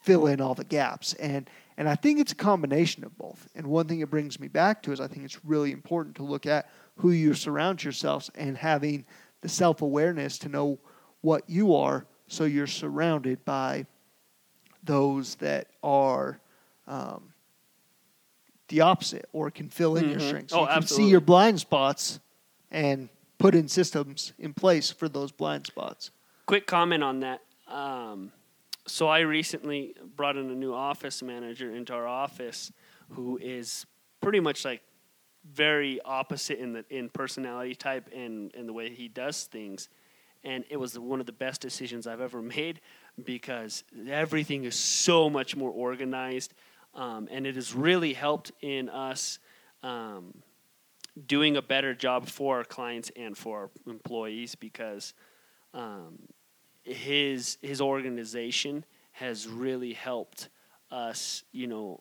fill 0.00 0.26
in 0.26 0.40
all 0.40 0.54
the 0.54 0.64
gaps. 0.64 1.14
And 1.14 1.48
and 1.76 1.88
I 1.88 1.94
think 1.94 2.20
it's 2.20 2.32
a 2.32 2.36
combination 2.36 3.04
of 3.04 3.16
both. 3.18 3.48
And 3.54 3.66
one 3.66 3.86
thing 3.86 4.00
it 4.00 4.08
brings 4.08 4.40
me 4.40 4.48
back 4.48 4.82
to 4.84 4.92
is 4.92 5.00
I 5.00 5.08
think 5.08 5.24
it's 5.24 5.44
really 5.44 5.72
important 5.72 6.16
to 6.16 6.22
look 6.22 6.46
at 6.46 6.70
who 6.96 7.10
you 7.10 7.34
surround 7.34 7.84
yourselves 7.84 8.30
and 8.34 8.56
having 8.56 9.04
the 9.42 9.48
self 9.48 9.82
awareness 9.82 10.38
to 10.38 10.48
know 10.48 10.78
what 11.20 11.42
you 11.48 11.74
are 11.74 12.06
so 12.28 12.44
you're 12.44 12.66
surrounded 12.66 13.44
by 13.44 13.84
those 14.84 15.34
that 15.36 15.66
are 15.82 16.40
um, 16.86 17.32
the 18.68 18.80
opposite 18.80 19.28
or 19.32 19.50
can 19.50 19.68
fill 19.68 19.96
in 19.96 20.08
your 20.08 20.18
Mhm. 20.20 20.26
strengths. 20.28 20.52
Oh, 20.52 20.60
you 20.62 20.66
can 20.66 20.76
absolutely. 20.76 21.04
see 21.06 21.10
your 21.10 21.20
blind 21.20 21.60
spots 21.60 22.20
and 22.70 23.08
put 23.38 23.54
in 23.54 23.68
systems 23.68 24.32
in 24.38 24.54
place 24.54 24.90
for 24.90 25.08
those 25.08 25.30
blind 25.32 25.66
spots. 25.66 26.10
quick 26.46 26.66
comment 26.68 27.02
on 27.02 27.18
that. 27.20 27.40
Um, 27.66 28.32
so 28.86 29.08
I 29.08 29.20
recently 29.20 29.94
brought 30.14 30.36
in 30.36 30.48
a 30.50 30.54
new 30.54 30.72
office 30.72 31.22
manager 31.22 31.74
into 31.74 31.92
our 31.92 32.06
office, 32.06 32.72
who 33.10 33.38
is 33.38 33.84
pretty 34.20 34.40
much 34.40 34.64
like 34.64 34.82
very 35.52 36.00
opposite 36.04 36.58
in 36.58 36.72
the 36.72 36.84
in 36.90 37.08
personality 37.08 37.74
type 37.74 38.08
and 38.14 38.54
and 38.54 38.68
the 38.68 38.72
way 38.72 38.90
he 38.90 39.08
does 39.08 39.44
things. 39.44 39.88
And 40.44 40.64
it 40.70 40.76
was 40.76 40.96
one 40.98 41.18
of 41.18 41.26
the 41.26 41.32
best 41.32 41.60
decisions 41.60 42.06
I've 42.06 42.20
ever 42.20 42.40
made 42.56 42.80
because 43.24 43.82
everything 44.08 44.64
is 44.64 44.76
so 44.76 45.28
much 45.28 45.56
more 45.56 45.70
organized, 45.70 46.54
um, 46.94 47.28
and 47.30 47.46
it 47.46 47.56
has 47.56 47.74
really 47.74 48.12
helped 48.12 48.52
in 48.60 48.88
us. 48.88 49.38
Um, 49.82 50.42
doing 51.26 51.56
a 51.56 51.62
better 51.62 51.94
job 51.94 52.28
for 52.28 52.58
our 52.58 52.64
clients 52.64 53.10
and 53.16 53.38
for 53.38 53.58
our 53.58 53.70
employees 53.90 54.54
because 54.54 55.14
um, 55.72 56.18
his 56.86 57.58
his 57.62 57.80
organization 57.80 58.84
has 59.12 59.48
really 59.48 59.92
helped 59.92 60.48
us, 60.90 61.42
you 61.52 61.66
know, 61.66 62.00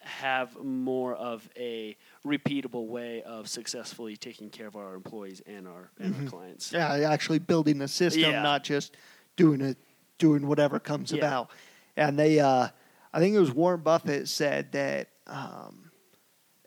have 0.00 0.56
more 0.62 1.14
of 1.14 1.48
a 1.56 1.96
repeatable 2.24 2.86
way 2.86 3.22
of 3.22 3.48
successfully 3.48 4.16
taking 4.16 4.48
care 4.50 4.66
of 4.66 4.76
our 4.76 4.94
employees 4.94 5.40
and 5.46 5.68
our 5.68 5.90
and 6.00 6.14
our 6.16 6.22
clients. 6.30 6.72
Yeah, 6.72 6.88
actually 7.10 7.38
building 7.38 7.80
a 7.82 7.88
system, 7.88 8.22
Yeah. 8.22 8.42
not 8.42 8.64
just 8.64 8.96
doing 9.36 9.60
it, 9.60 9.76
doing 10.18 10.46
whatever 10.46 10.80
comes 10.80 11.12
Yeah. 11.12 11.18
about. 11.18 11.50
And 11.96 12.18
they, 12.18 12.40
uh, 12.40 12.68
I 13.12 13.18
think 13.20 13.34
it 13.36 13.40
was 13.40 13.52
Warren 13.52 13.80
Buffett 13.80 14.28
said 14.28 14.72
that 14.72 15.08
um, 15.26 15.90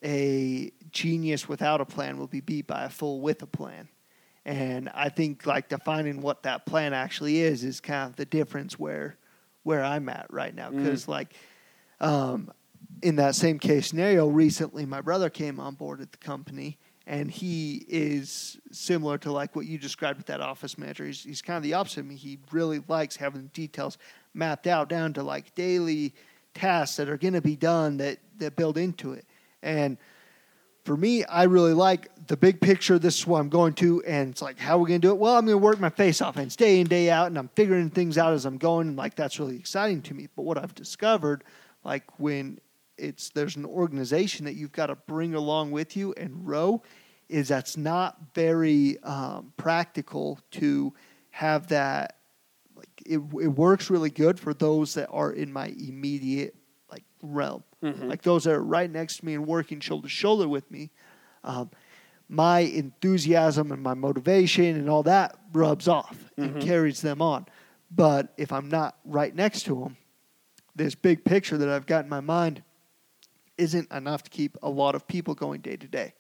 a 0.03 0.71
genius 0.91 1.47
without 1.49 1.81
a 1.81 1.85
plan 1.85 2.17
will 2.17 2.27
be 2.27 2.41
beat 2.41 2.67
by 2.67 2.83
a 2.85 2.89
fool 2.89 3.21
with 3.21 3.41
a 3.41 3.47
plan. 3.47 3.87
And 4.45 4.89
I 4.89 5.09
think 5.09 5.45
like 5.45 5.69
defining 5.69 6.21
what 6.21 6.43
that 6.43 6.65
plan 6.65 6.93
actually 6.93 7.41
is 7.41 7.63
is 7.63 7.79
kind 7.79 8.09
of 8.09 8.15
the 8.15 8.25
difference 8.25 8.79
where 8.79 9.17
where 9.63 9.83
I'm 9.83 10.09
at 10.09 10.25
right 10.29 10.53
now. 10.53 10.71
Because 10.71 11.07
like 11.07 11.33
um, 11.99 12.51
in 13.03 13.17
that 13.17 13.35
same 13.35 13.59
case 13.59 13.87
scenario, 13.87 14.27
recently 14.27 14.85
my 14.85 15.01
brother 15.01 15.29
came 15.29 15.59
on 15.59 15.75
board 15.75 16.01
at 16.01 16.11
the 16.11 16.17
company, 16.17 16.79
and 17.05 17.29
he 17.29 17.85
is 17.87 18.59
similar 18.71 19.17
to 19.19 19.31
like 19.31 19.55
what 19.55 19.67
you 19.67 19.77
described 19.77 20.17
with 20.17 20.27
that 20.27 20.41
office 20.41 20.77
manager. 20.77 21.05
He's, 21.05 21.23
he's 21.23 21.41
kind 21.41 21.57
of 21.57 21.63
the 21.63 21.75
opposite 21.75 22.01
of 22.01 22.07
me. 22.07 22.15
He 22.15 22.39
really 22.51 22.81
likes 22.87 23.15
having 23.15 23.43
the 23.43 23.49
details 23.49 23.99
mapped 24.33 24.65
out 24.65 24.89
down 24.89 25.13
to 25.13 25.23
like 25.23 25.53
daily 25.53 26.15
tasks 26.53 26.97
that 26.97 27.09
are 27.09 27.17
going 27.17 27.33
to 27.33 27.41
be 27.41 27.55
done 27.55 27.97
that 27.97 28.17
that 28.37 28.55
build 28.55 28.77
into 28.77 29.13
it. 29.13 29.25
And 29.61 29.97
for 30.83 30.97
me, 30.97 31.23
I 31.25 31.43
really 31.43 31.73
like 31.73 32.09
the 32.27 32.37
big 32.37 32.59
picture. 32.59 32.97
This 32.97 33.19
is 33.19 33.27
what 33.27 33.39
I'm 33.39 33.49
going 33.49 33.73
to, 33.75 34.03
and 34.03 34.31
it's 34.31 34.41
like, 34.41 34.57
how 34.57 34.77
are 34.77 34.79
we 34.79 34.87
going 34.87 35.01
to 35.01 35.07
do 35.07 35.11
it? 35.11 35.17
Well, 35.17 35.37
I'm 35.37 35.45
going 35.45 35.57
to 35.57 35.63
work 35.63 35.79
my 35.79 35.89
face 35.89 36.21
off, 36.21 36.37
and 36.37 36.55
day 36.55 36.79
in, 36.79 36.87
day 36.87 37.09
out, 37.09 37.27
and 37.27 37.37
I'm 37.37 37.49
figuring 37.49 37.89
things 37.89 38.17
out 38.17 38.33
as 38.33 38.45
I'm 38.45 38.57
going, 38.57 38.87
and 38.87 38.97
like 38.97 39.15
that's 39.15 39.39
really 39.39 39.57
exciting 39.57 40.01
to 40.03 40.13
me. 40.13 40.27
But 40.35 40.43
what 40.43 40.57
I've 40.57 40.73
discovered, 40.73 41.43
like 41.83 42.19
when 42.19 42.59
it's 42.97 43.29
there's 43.29 43.55
an 43.55 43.65
organization 43.65 44.45
that 44.45 44.55
you've 44.55 44.71
got 44.71 44.87
to 44.87 44.95
bring 44.95 45.35
along 45.35 45.71
with 45.71 45.95
you 45.95 46.13
and 46.17 46.47
row, 46.47 46.81
is 47.29 47.47
that's 47.47 47.77
not 47.77 48.17
very 48.33 49.01
um, 49.03 49.53
practical 49.57 50.39
to 50.51 50.93
have 51.29 51.67
that. 51.67 52.17
Like 52.75 52.89
it, 53.05 53.17
it 53.17 53.47
works 53.47 53.89
really 53.89 54.09
good 54.09 54.39
for 54.39 54.53
those 54.53 54.95
that 54.95 55.09
are 55.09 55.31
in 55.31 55.53
my 55.53 55.67
immediate 55.67 56.55
realm 57.21 57.63
Mhm. 57.83 58.07
like 58.09 58.21
those 58.21 58.43
that 58.43 58.53
are 58.53 58.63
right 58.63 58.89
next 58.91 59.17
to 59.17 59.25
me 59.25 59.33
and 59.33 59.47
working 59.47 59.79
shoulder 59.79 60.03
to 60.07 60.09
shoulder 60.09 60.47
with 60.47 60.69
me, 60.69 60.91
um, 61.43 61.69
my 62.29 62.59
enthusiasm 62.59 63.71
and 63.71 63.81
my 63.81 63.93
motivation 63.93 64.75
and 64.77 64.89
all 64.89 65.03
that 65.03 65.35
rubs 65.53 65.87
off 65.87 66.29
and 66.37 66.55
Mhm. 66.55 66.61
carries 66.61 67.01
them 67.01 67.21
on. 67.21 67.45
But 67.89 68.33
if 68.37 68.51
I'm 68.53 68.69
not 68.69 68.97
right 69.03 69.33
next 69.35 69.63
to 69.63 69.75
them, 69.81 69.97
this 70.75 70.95
big 70.95 71.25
picture 71.25 71.57
that 71.57 71.67
I've 71.69 71.85
got 71.87 72.03
in 72.05 72.09
my 72.09 72.21
mind 72.21 72.63
isn't 73.57 73.91
enough 73.91 74.23
to 74.23 74.29
keep 74.29 74.57
a 74.63 74.69
lot 74.69 74.95
of 74.95 75.07
people 75.07 75.35
going 75.35 75.61
day 75.61 75.75
to 75.75 75.87
day 75.87 76.13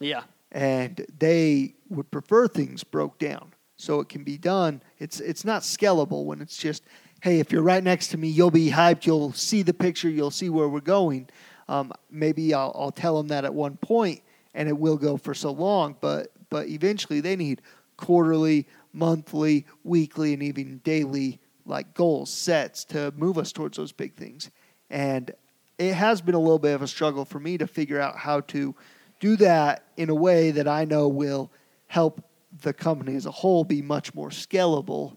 Yeah. 0.00 0.22
and 0.52 1.04
they 1.18 1.74
would 1.88 2.10
prefer 2.10 2.46
things 2.46 2.84
broke 2.84 3.18
down 3.18 3.52
so 3.76 4.00
it 4.00 4.08
can 4.08 4.22
be 4.24 4.38
done 4.38 4.80
it's 4.98 5.18
it's 5.20 5.44
not 5.44 5.62
scalable 5.62 6.24
when 6.24 6.40
it's 6.40 6.56
just 6.56 6.84
hey 7.22 7.40
if 7.40 7.50
you're 7.50 7.62
right 7.62 7.82
next 7.82 8.08
to 8.08 8.18
me 8.18 8.28
you'll 8.28 8.50
be 8.50 8.70
hyped. 8.70 9.06
You'll 9.06 9.32
see 9.32 9.62
the 9.62 9.74
picture. 9.74 10.08
You'll 10.08 10.30
see 10.30 10.48
where 10.48 10.68
we're 10.68 10.80
going. 10.80 11.28
Um, 11.68 11.92
maybe 12.10 12.54
I'll, 12.54 12.72
I'll 12.74 12.92
tell 12.92 13.16
them 13.16 13.28
that 13.28 13.44
at 13.44 13.54
one 13.54 13.76
point 13.76 14.22
and 14.54 14.68
it 14.68 14.78
will 14.78 14.96
go 14.96 15.16
for 15.16 15.34
so 15.34 15.50
long 15.50 15.96
but 16.00 16.32
but 16.48 16.68
eventually 16.68 17.20
they 17.20 17.36
need 17.36 17.62
quarterly 17.96 18.66
monthly 18.92 19.66
weekly 19.84 20.32
and 20.32 20.42
even 20.42 20.78
daily 20.78 21.40
like 21.66 21.94
goals 21.94 22.30
sets 22.30 22.84
to 22.84 23.12
move 23.16 23.38
us 23.38 23.52
towards 23.52 23.76
those 23.76 23.92
big 23.92 24.14
things. 24.14 24.50
And 24.90 25.32
it 25.78 25.94
has 25.94 26.20
been 26.20 26.34
a 26.34 26.40
little 26.40 26.58
bit 26.58 26.74
of 26.74 26.82
a 26.82 26.86
struggle 26.86 27.24
for 27.24 27.40
me 27.40 27.58
to 27.58 27.66
figure 27.66 28.00
out 28.00 28.16
how 28.16 28.40
to 28.42 28.74
do 29.20 29.36
that 29.36 29.84
in 29.96 30.08
a 30.08 30.14
way 30.14 30.50
that 30.52 30.68
I 30.68 30.84
know 30.84 31.08
will 31.08 31.50
help 31.88 32.24
the 32.62 32.72
company 32.72 33.16
as 33.16 33.26
a 33.26 33.30
whole 33.30 33.64
be 33.64 33.82
much 33.82 34.14
more 34.14 34.30
scalable 34.30 35.16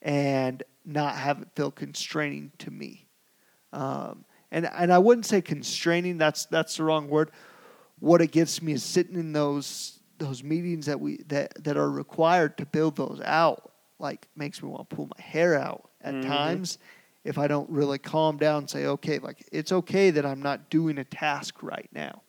and 0.00 0.62
not 0.84 1.16
have 1.16 1.40
it 1.42 1.48
feel 1.54 1.70
constraining 1.70 2.52
to 2.58 2.70
me. 2.70 3.08
Um, 3.72 4.24
and 4.50 4.66
and 4.66 4.92
I 4.92 4.98
wouldn't 4.98 5.26
say 5.26 5.40
constraining. 5.40 6.18
That's 6.18 6.46
that's 6.46 6.76
the 6.76 6.84
wrong 6.84 7.08
word. 7.08 7.30
What 7.98 8.20
it 8.20 8.32
gets 8.32 8.60
me 8.60 8.72
is 8.72 8.82
sitting 8.82 9.16
in 9.16 9.32
those 9.32 10.00
those 10.18 10.42
meetings 10.42 10.86
that 10.86 11.00
we 11.00 11.18
that 11.28 11.64
that 11.64 11.76
are 11.76 11.90
required 11.90 12.58
to 12.58 12.66
build 12.66 12.96
those 12.96 13.20
out. 13.24 13.72
Like 13.98 14.28
makes 14.36 14.62
me 14.62 14.68
want 14.68 14.88
to 14.90 14.96
pull 14.96 15.06
my 15.06 15.22
hair 15.22 15.58
out 15.58 15.90
at 16.00 16.14
Mhm. 16.16 16.26
times 16.26 16.78
if 17.24 17.38
I 17.38 17.46
don't 17.46 17.70
really 17.70 17.98
calm 17.98 18.36
down 18.36 18.58
and 18.58 18.70
say, 18.70 18.86
okay, 18.86 19.18
like 19.20 19.46
it's 19.52 19.70
okay 19.70 20.10
that 20.10 20.26
I'm 20.26 20.42
not 20.42 20.68
doing 20.70 20.98
a 20.98 21.04
task 21.04 21.62
right 21.62 21.88
now. 21.92 22.22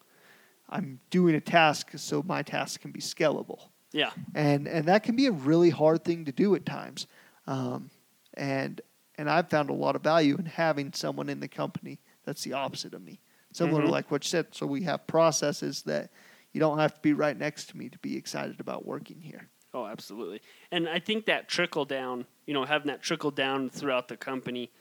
I'm 0.70 1.00
doing 1.10 1.36
a 1.36 1.42
task 1.42 1.90
so 1.96 2.24
my 2.24 2.42
task 2.44 2.82
can 2.82 2.92
be 2.92 3.00
scalable 3.02 3.70
Yeah. 3.92 4.12
and 4.34 4.68
and 4.68 4.88
that 4.88 5.04
can 5.04 5.16
be 5.16 5.26
a 5.28 5.32
really 5.32 5.70
hard 5.72 6.04
thing 6.04 6.26
to 6.26 6.32
do 6.32 6.56
at 6.56 6.66
times. 6.66 7.08
Um, 7.48 7.90
and 8.36 8.82
and 9.16 9.30
I've 9.30 9.50
found 9.50 9.70
a 9.70 9.74
lot 9.74 9.96
of 9.96 10.02
value 10.02 10.36
in 10.38 10.46
having 10.46 10.92
someone 10.92 11.30
in 11.30 11.40
the 11.40 11.48
company 11.48 12.00
that's 12.25 12.44
the 12.44 12.54
opposite 12.54 12.96
of 12.96 13.02
me, 13.04 13.20
similar 13.52 13.82
to 13.84 13.88
Mhm. 13.88 13.92
like 13.92 14.10
what 14.10 14.24
you 14.24 14.30
said. 14.30 14.56
So 14.56 14.66
we 14.66 14.82
have 14.84 15.06
processes 15.06 15.84
that 15.84 16.12
you 16.52 16.60
don't 16.60 16.80
have 16.80 16.96
to 16.96 17.00
be 17.02 17.13
right 17.13 17.38
next 17.38 17.70
to 17.70 17.78
me 17.78 17.90
to 17.90 18.00
be 18.00 18.16
excited 18.18 18.60
about 18.60 18.86
working 18.86 19.22
here. 19.22 19.50
Oh, 19.72 19.86
absolutely. 19.86 20.42
And 20.72 20.88
I 20.90 21.00
think 21.00 21.25
that 21.25 21.48
trickle 21.48 21.86
down, 21.86 22.25
you 22.48 22.54
know, 22.56 22.66
having 22.66 22.88
that 22.88 23.02
trickle 23.04 23.32
down 23.32 23.70
throughout 23.70 24.08
the 24.08 24.18
company, 24.18 24.72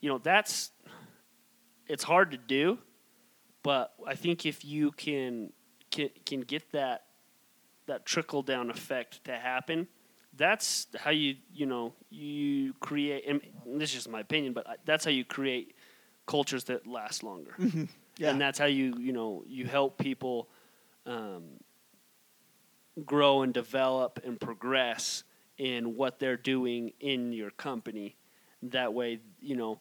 you 0.00 0.08
know, 0.08 0.18
that's 0.18 0.70
it's 1.86 2.04
hard 2.04 2.30
to 2.30 2.36
do, 2.36 2.78
but 3.62 3.94
I 4.06 4.14
think 4.14 4.46
if 4.46 4.64
you 4.64 4.92
can 4.92 5.52
can, 5.90 6.10
can 6.24 6.40
get 6.40 6.70
that 6.72 7.06
that 7.86 8.06
trickle 8.06 8.42
down 8.42 8.70
effect 8.70 9.24
to 9.24 9.36
happen, 9.36 9.86
that's 10.36 10.86
how 10.96 11.10
you 11.10 11.36
you 11.52 11.66
know 11.66 11.92
you 12.10 12.74
create. 12.80 13.24
And 13.26 13.40
this 13.66 13.90
is 13.90 13.94
just 13.94 14.08
my 14.08 14.20
opinion, 14.20 14.52
but 14.52 14.66
that's 14.84 15.04
how 15.04 15.10
you 15.10 15.24
create 15.24 15.74
cultures 16.26 16.64
that 16.64 16.86
last 16.86 17.22
longer. 17.22 17.54
Yeah. 18.16 18.30
and 18.30 18.40
that's 18.40 18.60
how 18.60 18.66
you 18.66 18.94
you 18.96 19.12
know 19.12 19.42
you 19.44 19.66
help 19.66 19.98
people 19.98 20.48
um, 21.04 21.42
grow 23.04 23.42
and 23.42 23.52
develop 23.52 24.20
and 24.24 24.40
progress 24.40 25.24
in 25.58 25.96
what 25.96 26.18
they're 26.18 26.36
doing 26.36 26.92
in 27.00 27.32
your 27.32 27.50
company. 27.50 28.16
That 28.62 28.94
way, 28.94 29.18
you 29.40 29.56
know, 29.56 29.80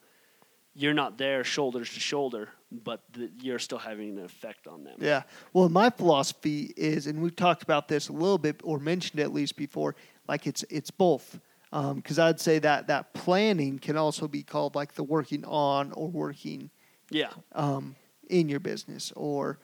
you're 0.74 0.94
not 0.94 1.18
there 1.18 1.44
shoulders 1.44 1.94
to 1.94 2.00
shoulder, 2.00 2.50
but 2.72 3.04
the, 3.14 3.30
you're 3.40 3.60
still 3.60 3.78
having 3.78 4.18
an 4.18 4.26
effect 4.26 4.68
on 4.68 4.84
them. 4.84 4.96
Yeah. 5.00 5.24
Well, 5.54 5.70
my 5.70 5.90
philosophy 5.90 6.74
is, 6.76 7.08
and 7.08 7.22
we've 7.22 7.36
talked 7.36 7.64
about 7.64 7.88
this 7.88 8.10
a 8.10 8.14
little 8.14 8.38
bit, 8.38 8.62
or 8.64 8.80
mentioned 8.80 9.20
it 9.20 9.24
at 9.24 9.34
least 9.34 9.56
before. 9.56 9.96
Like 10.28 10.48
it's 10.48 10.64
it's 10.70 10.92
both, 10.92 11.40
because 11.72 12.20
I'd 12.20 12.40
say 12.40 12.60
that 12.60 12.88
that 12.88 13.14
planning 13.14 13.80
can 13.80 13.98
also 13.98 14.28
be 14.28 14.44
called 14.44 14.76
like 14.76 14.94
the 14.94 15.04
working 15.04 15.44
on 15.46 15.92
or 15.94 16.08
working 16.08 16.70
Yeah. 17.12 17.32
um, 17.54 17.96
in 18.30 18.48
your 18.50 18.60
business, 18.60 19.12
or 19.16 19.60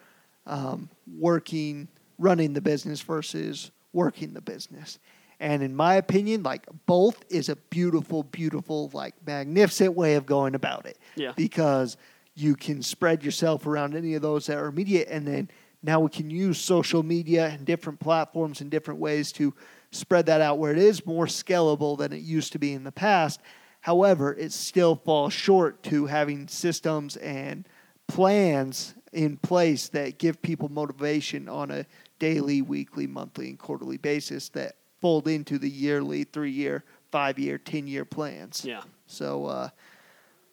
um, 0.45 0.89
working 1.17 1.87
running 2.17 2.53
the 2.53 2.61
business 2.61 3.01
versus 3.01 3.71
working 3.93 4.33
the 4.33 4.41
business. 4.41 4.99
And 5.39 5.63
in 5.63 5.73
my 5.73 5.95
opinion, 5.95 6.43
like 6.43 6.67
both 6.85 7.23
is 7.29 7.47
a 7.47 7.55
beautiful, 7.55 8.23
beautiful, 8.23 8.89
like 8.93 9.15
magnificent 9.25 9.95
way 9.95 10.15
of 10.15 10.25
going 10.25 10.53
about 10.53 10.85
it. 10.85 10.97
Yeah. 11.15 11.31
Because 11.37 11.95
you 12.35 12.55
can 12.55 12.81
spread 12.83 13.23
yourself 13.23 13.65
around 13.65 13.95
any 13.95 14.15
of 14.15 14.21
those 14.21 14.47
that 14.47 14.57
are 14.57 14.67
immediate, 14.67 15.07
and 15.09 15.25
then 15.25 15.49
now 15.81 16.01
we 16.01 16.09
can 16.09 16.29
use 16.29 16.59
social 16.59 17.03
media 17.03 17.47
and 17.47 17.65
different 17.65 18.01
platforms 18.01 18.59
in 18.59 18.67
different 18.69 18.99
ways 18.99 19.31
to 19.33 19.53
spread 19.91 20.25
that 20.27 20.41
out 20.41 20.59
where 20.59 20.71
it 20.71 20.77
is 20.77 21.05
more 21.05 21.25
scalable 21.25 21.97
than 21.97 22.13
it 22.13 22.21
used 22.21 22.51
to 22.53 22.59
be 22.59 22.73
in 22.73 22.83
the 22.83 22.91
past. 22.91 23.39
However, 23.81 24.33
it 24.33 24.51
still 24.51 24.95
falls 24.95 25.33
short 25.33 25.81
to 25.83 26.05
having 26.05 26.47
systems 26.47 27.15
and 27.17 27.67
plans 28.07 28.93
in 29.13 29.37
place 29.37 29.89
that 29.89 30.19
give 30.19 30.41
people 30.41 30.69
motivation 30.69 31.47
on 31.49 31.71
a 31.71 31.85
daily, 32.19 32.61
weekly, 32.61 33.07
monthly, 33.07 33.49
and 33.49 33.57
quarterly 33.57 33.97
basis 33.97 34.49
that 34.49 34.75
fold 34.99 35.27
into 35.27 35.57
the 35.57 35.69
yearly, 35.69 36.23
three 36.25 36.51
year, 36.51 36.83
five 37.11 37.39
year, 37.39 37.57
10 37.57 37.87
year 37.87 38.05
plans. 38.05 38.65
Yeah. 38.65 38.81
So, 39.07 39.45
uh, 39.45 39.69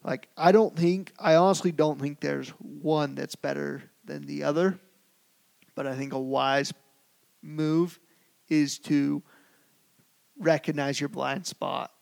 like, 0.05 0.29
I 0.37 0.53
don't 0.53 0.77
think, 0.77 1.13
I 1.19 1.35
honestly 1.35 1.73
don't 1.73 2.01
think 2.01 2.21
there's 2.21 2.51
one 2.61 3.17
that's 3.17 3.35
better 3.35 3.83
than 4.05 4.25
the 4.27 4.45
other. 4.45 4.79
But 5.75 5.87
I 5.87 5.95
think 5.95 6.13
a 6.13 6.19
wise 6.19 6.73
move 7.43 7.99
is 8.49 8.79
to 8.81 9.23
recognize 10.39 11.01
your 11.01 11.09
blind 11.09 11.47
spot 11.47 11.93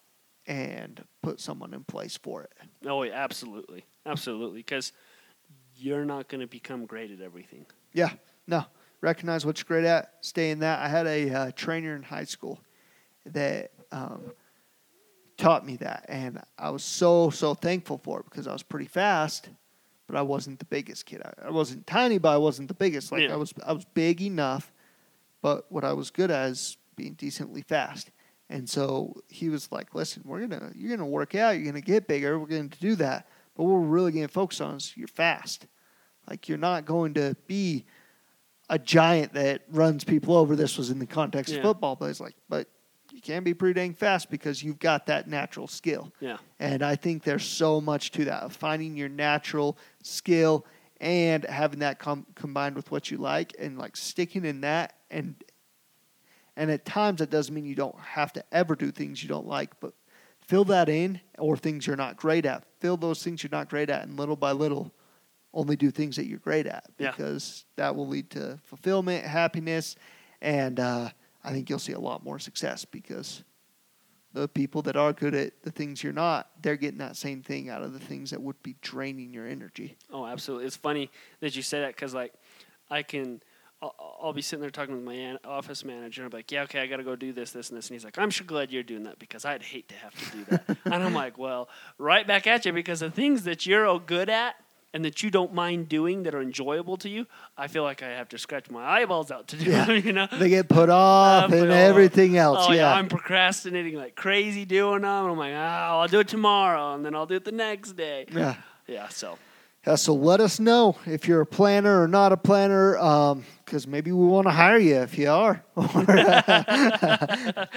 and 0.46 1.02
put 1.22 1.40
someone 1.40 1.72
in 1.72 1.84
place 1.84 2.16
for 2.16 2.42
it. 2.42 2.52
Oh, 2.86 3.02
yeah, 3.02 3.12
absolutely, 3.14 3.84
absolutely, 4.04 4.60
because 4.60 4.92
you're 5.76 6.04
not 6.04 6.28
going 6.28 6.40
to 6.40 6.46
become 6.46 6.86
great 6.86 7.10
at 7.10 7.20
everything. 7.20 7.66
Yeah, 7.92 8.10
no. 8.46 8.64
Recognize 9.00 9.44
what 9.44 9.58
you're 9.58 9.66
great 9.66 9.84
at. 9.88 10.14
Stay 10.22 10.50
in 10.50 10.60
that. 10.60 10.80
I 10.80 10.88
had 10.88 11.06
a 11.06 11.30
uh, 11.30 11.50
trainer 11.54 11.94
in 11.94 12.02
high 12.02 12.24
school 12.24 12.58
that 13.26 13.70
um, 13.92 14.32
taught 15.36 15.66
me 15.66 15.76
that, 15.76 16.06
and 16.08 16.40
I 16.58 16.70
was 16.70 16.82
so 16.82 17.28
so 17.30 17.52
thankful 17.54 17.98
for 17.98 18.20
it 18.20 18.24
because 18.24 18.46
I 18.46 18.52
was 18.52 18.62
pretty 18.62 18.86
fast, 18.86 19.50
but 20.06 20.16
I 20.16 20.22
wasn't 20.22 20.58
the 20.58 20.64
biggest 20.64 21.04
kid. 21.04 21.20
I, 21.22 21.48
I 21.48 21.50
wasn't 21.50 21.86
tiny, 21.86 22.16
but 22.16 22.30
I 22.30 22.38
wasn't 22.38 22.68
the 22.68 22.74
biggest. 22.74 23.12
Like 23.12 23.22
Yeah. 23.22 23.34
I 23.34 23.36
was 23.36 23.52
I 23.66 23.72
was 23.72 23.84
big 23.84 24.22
enough, 24.22 24.72
but 25.44 25.70
what 25.70 25.84
I 25.84 25.92
was 25.92 26.10
good 26.10 26.30
at 26.30 26.48
is 26.48 26.78
being 26.96 27.12
decently 27.12 27.60
fast. 27.60 28.10
And 28.48 28.66
so 28.66 29.14
he 29.28 29.50
was 29.50 29.70
like, 29.70 29.94
"Listen, 29.94 30.22
we're 30.24 30.46
gonna 30.46 30.72
you're 30.74 30.96
gonna 30.96 31.06
work 31.06 31.34
out. 31.34 31.50
You're 31.56 31.66
gonna 31.66 31.82
get 31.82 32.08
bigger. 32.08 32.38
We're 32.38 32.46
going 32.46 32.70
to 32.70 32.80
do 32.80 32.94
that. 32.96 33.28
But 33.54 33.64
what 33.64 33.74
we're 33.74 33.86
really 33.86 34.10
going 34.10 34.26
to 34.26 34.32
focus 34.32 34.62
on 34.62 34.76
is 34.76 34.96
you're 34.96 35.06
fast. 35.06 35.66
Like 36.30 36.48
you're 36.48 36.56
not 36.58 36.86
going 36.86 37.12
to 37.14 37.36
be." 37.46 37.84
a 38.70 38.78
giant 38.78 39.34
that 39.34 39.60
runs 39.70 40.04
people 40.04 40.34
over. 40.34 40.56
This 40.56 40.78
was 40.78 40.88
in 40.88 40.98
the 40.98 41.04
context 41.04 41.52
Yeah. 41.52 41.58
of 41.58 41.64
football, 41.64 41.96
but 41.96 42.08
it's 42.08 42.18
like, 42.18 42.34
but 42.48 42.66
you 43.12 43.20
can 43.20 43.44
be 43.44 43.52
pretty 43.52 43.74
dang 43.78 43.92
fast 43.92 44.30
because 44.30 44.62
you've 44.62 44.78
got 44.78 45.04
that 45.04 45.28
natural 45.28 45.66
skill. 45.66 46.10
Yeah. 46.18 46.38
And 46.58 46.82
I 46.82 46.96
think 46.96 47.24
there's 47.24 47.44
so 47.44 47.78
much 47.82 48.10
to 48.12 48.24
that 48.24 48.42
of 48.42 48.56
finding 48.56 48.96
your 48.96 49.10
natural 49.10 49.76
skill 50.02 50.64
and 50.98 51.44
having 51.44 51.80
that 51.80 51.98
com- 51.98 52.24
combined 52.34 52.74
with 52.74 52.90
what 52.90 53.10
you 53.10 53.18
like 53.18 53.54
and 53.58 53.76
like 53.78 53.98
sticking 53.98 54.46
in 54.46 54.62
that 54.62 54.94
and 55.14 55.34
and 56.56 56.70
at 56.70 56.84
times 56.84 57.18
that 57.18 57.30
doesn't 57.30 57.54
mean 57.54 57.64
you 57.64 57.74
don't 57.74 57.98
have 57.98 58.32
to 58.34 58.44
ever 58.52 58.76
do 58.76 58.90
things 58.92 59.22
you 59.22 59.28
don't 59.28 59.46
like, 59.46 59.78
but 59.80 59.92
fill 60.40 60.64
that 60.66 60.88
in 60.88 61.20
or 61.38 61.56
things 61.56 61.86
you're 61.86 61.96
not 61.96 62.16
great 62.16 62.46
at. 62.46 62.64
Fill 62.80 62.96
those 62.96 63.22
things 63.24 63.42
you're 63.42 63.50
not 63.50 63.68
great 63.68 63.90
at 63.90 64.04
and 64.04 64.16
little 64.16 64.36
by 64.36 64.52
little 64.52 64.92
only 65.52 65.74
do 65.76 65.90
things 65.90 66.16
that 66.16 66.26
you're 66.26 66.38
great 66.38 66.66
at 66.66 66.84
Yeah. 66.98 67.10
because 67.10 67.64
that 67.76 67.94
will 67.96 68.06
lead 68.06 68.30
to 68.30 68.58
fulfillment, 68.64 69.24
happiness, 69.24 69.96
and 70.40 70.78
uh, 70.78 71.10
I 71.42 71.52
think 71.52 71.70
you'll 71.70 71.78
see 71.78 71.92
a 71.92 71.98
lot 71.98 72.22
more 72.22 72.38
success 72.38 72.84
because 72.84 73.42
the 74.32 74.48
people 74.48 74.82
that 74.82 74.96
are 74.96 75.12
good 75.12 75.34
at 75.34 75.62
the 75.62 75.70
things 75.70 76.02
you're 76.02 76.12
not, 76.12 76.50
they're 76.60 76.76
getting 76.76 76.98
that 76.98 77.16
same 77.16 77.42
thing 77.42 77.68
out 77.68 77.82
of 77.82 77.92
the 77.92 78.00
things 78.00 78.30
that 78.30 78.40
would 78.42 78.60
be 78.62 78.74
draining 78.80 79.32
your 79.32 79.46
energy. 79.46 79.96
Oh, 80.12 80.26
absolutely. 80.26 80.66
It's 80.66 80.76
funny 80.76 81.10
that 81.40 81.54
you 81.54 81.62
say 81.62 81.80
that 81.80 81.94
because, 81.94 82.14
like, 82.14 82.34
I 82.90 83.02
can, 83.02 83.40
I'll, 83.98 84.16
I'll 84.22 84.32
be 84.32 84.42
sitting 84.42 84.60
there 84.60 84.70
talking 84.70 84.94
with 84.94 85.04
my 85.04 85.14
an- 85.14 85.38
office 85.44 85.84
manager. 85.84 86.22
And 86.22 86.32
I'm 86.32 86.36
like, 86.36 86.50
yeah, 86.50 86.62
okay, 86.62 86.80
I 86.80 86.86
got 86.86 86.96
to 86.96 87.04
go 87.04 87.16
do 87.16 87.32
this, 87.32 87.50
this, 87.52 87.68
and 87.70 87.78
this. 87.78 87.88
And 87.88 87.94
he's 87.94 88.04
like, 88.04 88.18
I'm 88.18 88.30
sure 88.30 88.46
glad 88.46 88.70
you're 88.72 88.82
doing 88.82 89.04
that 89.04 89.18
because 89.18 89.44
I'd 89.44 89.62
hate 89.62 89.88
to 89.88 89.94
have 89.96 90.14
to 90.14 90.36
do 90.36 90.44
that. 90.44 90.76
and 90.86 90.94
I'm 90.94 91.14
like, 91.14 91.38
well, 91.38 91.68
right 91.98 92.26
back 92.26 92.46
at 92.46 92.64
you 92.64 92.72
because 92.72 93.00
the 93.00 93.10
things 93.10 93.44
that 93.44 93.66
you're 93.66 93.86
all 93.86 93.98
good 93.98 94.28
at 94.30 94.56
and 94.92 95.04
that 95.04 95.24
you 95.24 95.30
don't 95.30 95.52
mind 95.52 95.88
doing 95.88 96.22
that 96.22 96.34
are 96.36 96.40
enjoyable 96.40 96.96
to 96.98 97.08
you, 97.08 97.26
I 97.58 97.66
feel 97.66 97.82
like 97.82 98.00
I 98.02 98.10
have 98.10 98.28
to 98.28 98.38
scratch 98.38 98.70
my 98.70 98.84
eyeballs 98.84 99.30
out 99.32 99.48
to 99.48 99.56
do 99.56 99.68
Yeah. 99.70 99.84
them, 99.86 99.96
you 100.06 100.12
know? 100.12 100.28
They 100.32 100.48
get 100.48 100.68
put 100.68 100.88
off 100.88 101.52
Uh, 101.52 101.56
and 101.56 101.70
uh, 101.70 101.74
everything 101.74 102.36
else. 102.36 102.58
Oh, 102.68 102.72
yeah. 102.72 102.94
I'm 102.94 103.08
procrastinating 103.08 103.96
like 103.96 104.14
crazy 104.14 104.64
doing 104.64 105.02
them. 105.02 105.24
And 105.24 105.32
I'm 105.32 105.36
like, 105.38 105.52
oh, 105.52 106.00
I'll 106.00 106.08
do 106.08 106.20
it 106.20 106.28
tomorrow. 106.28 106.94
And 106.94 107.04
then 107.04 107.14
I'll 107.14 107.26
do 107.26 107.34
it 107.34 107.44
the 107.44 107.52
next 107.52 107.92
day. 107.92 108.26
yeah. 108.32 108.54
Yeah, 108.86 109.08
so. 109.08 109.38
Yeah, 109.86 109.96
so 109.96 110.14
let 110.14 110.40
us 110.40 110.58
know 110.58 110.96
if 111.04 111.28
you're 111.28 111.42
a 111.42 111.46
planner 111.46 112.02
or 112.02 112.08
not 112.08 112.32
a 112.32 112.38
planner, 112.38 112.94
because 113.64 113.86
maybe 113.86 114.12
we 114.12 114.26
want 114.26 114.46
to 114.46 114.50
hire 114.50 114.78
you 114.78 114.96
if 114.96 115.18
you 115.18 115.28
are. 115.28 115.62
but 115.74 117.68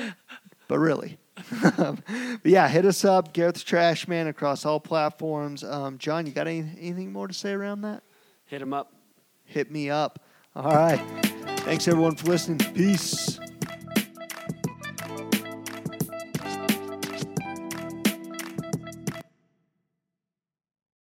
really. 0.70 1.17
but 1.62 2.39
yeah, 2.43 2.67
hit 2.67 2.86
us 2.86 3.04
up, 3.04 3.34
Garrett 3.34 3.56
the 3.56 3.62
Trash 3.62 4.08
Man, 4.08 4.28
across 4.28 4.65
all 4.65 4.80
platforms. 4.80 5.63
Um, 5.63 5.98
John, 5.98 6.26
you 6.26 6.32
got 6.32 6.48
any, 6.48 6.60
anything 6.80 7.12
more 7.12 7.28
to 7.28 7.34
say 7.34 7.52
around 7.52 7.82
that? 7.82 8.04
Hit 8.46 8.62
him 8.62 8.74
up. 8.74 8.93
Hit 9.43 9.70
me 9.70 9.89
up. 9.89 10.20
All 10.56 10.74
right. 10.74 11.04
Thanks, 11.60 11.88
everyone, 11.88 12.15
for 12.15 12.28
listening. 12.28 12.60
Peace. 12.74 13.39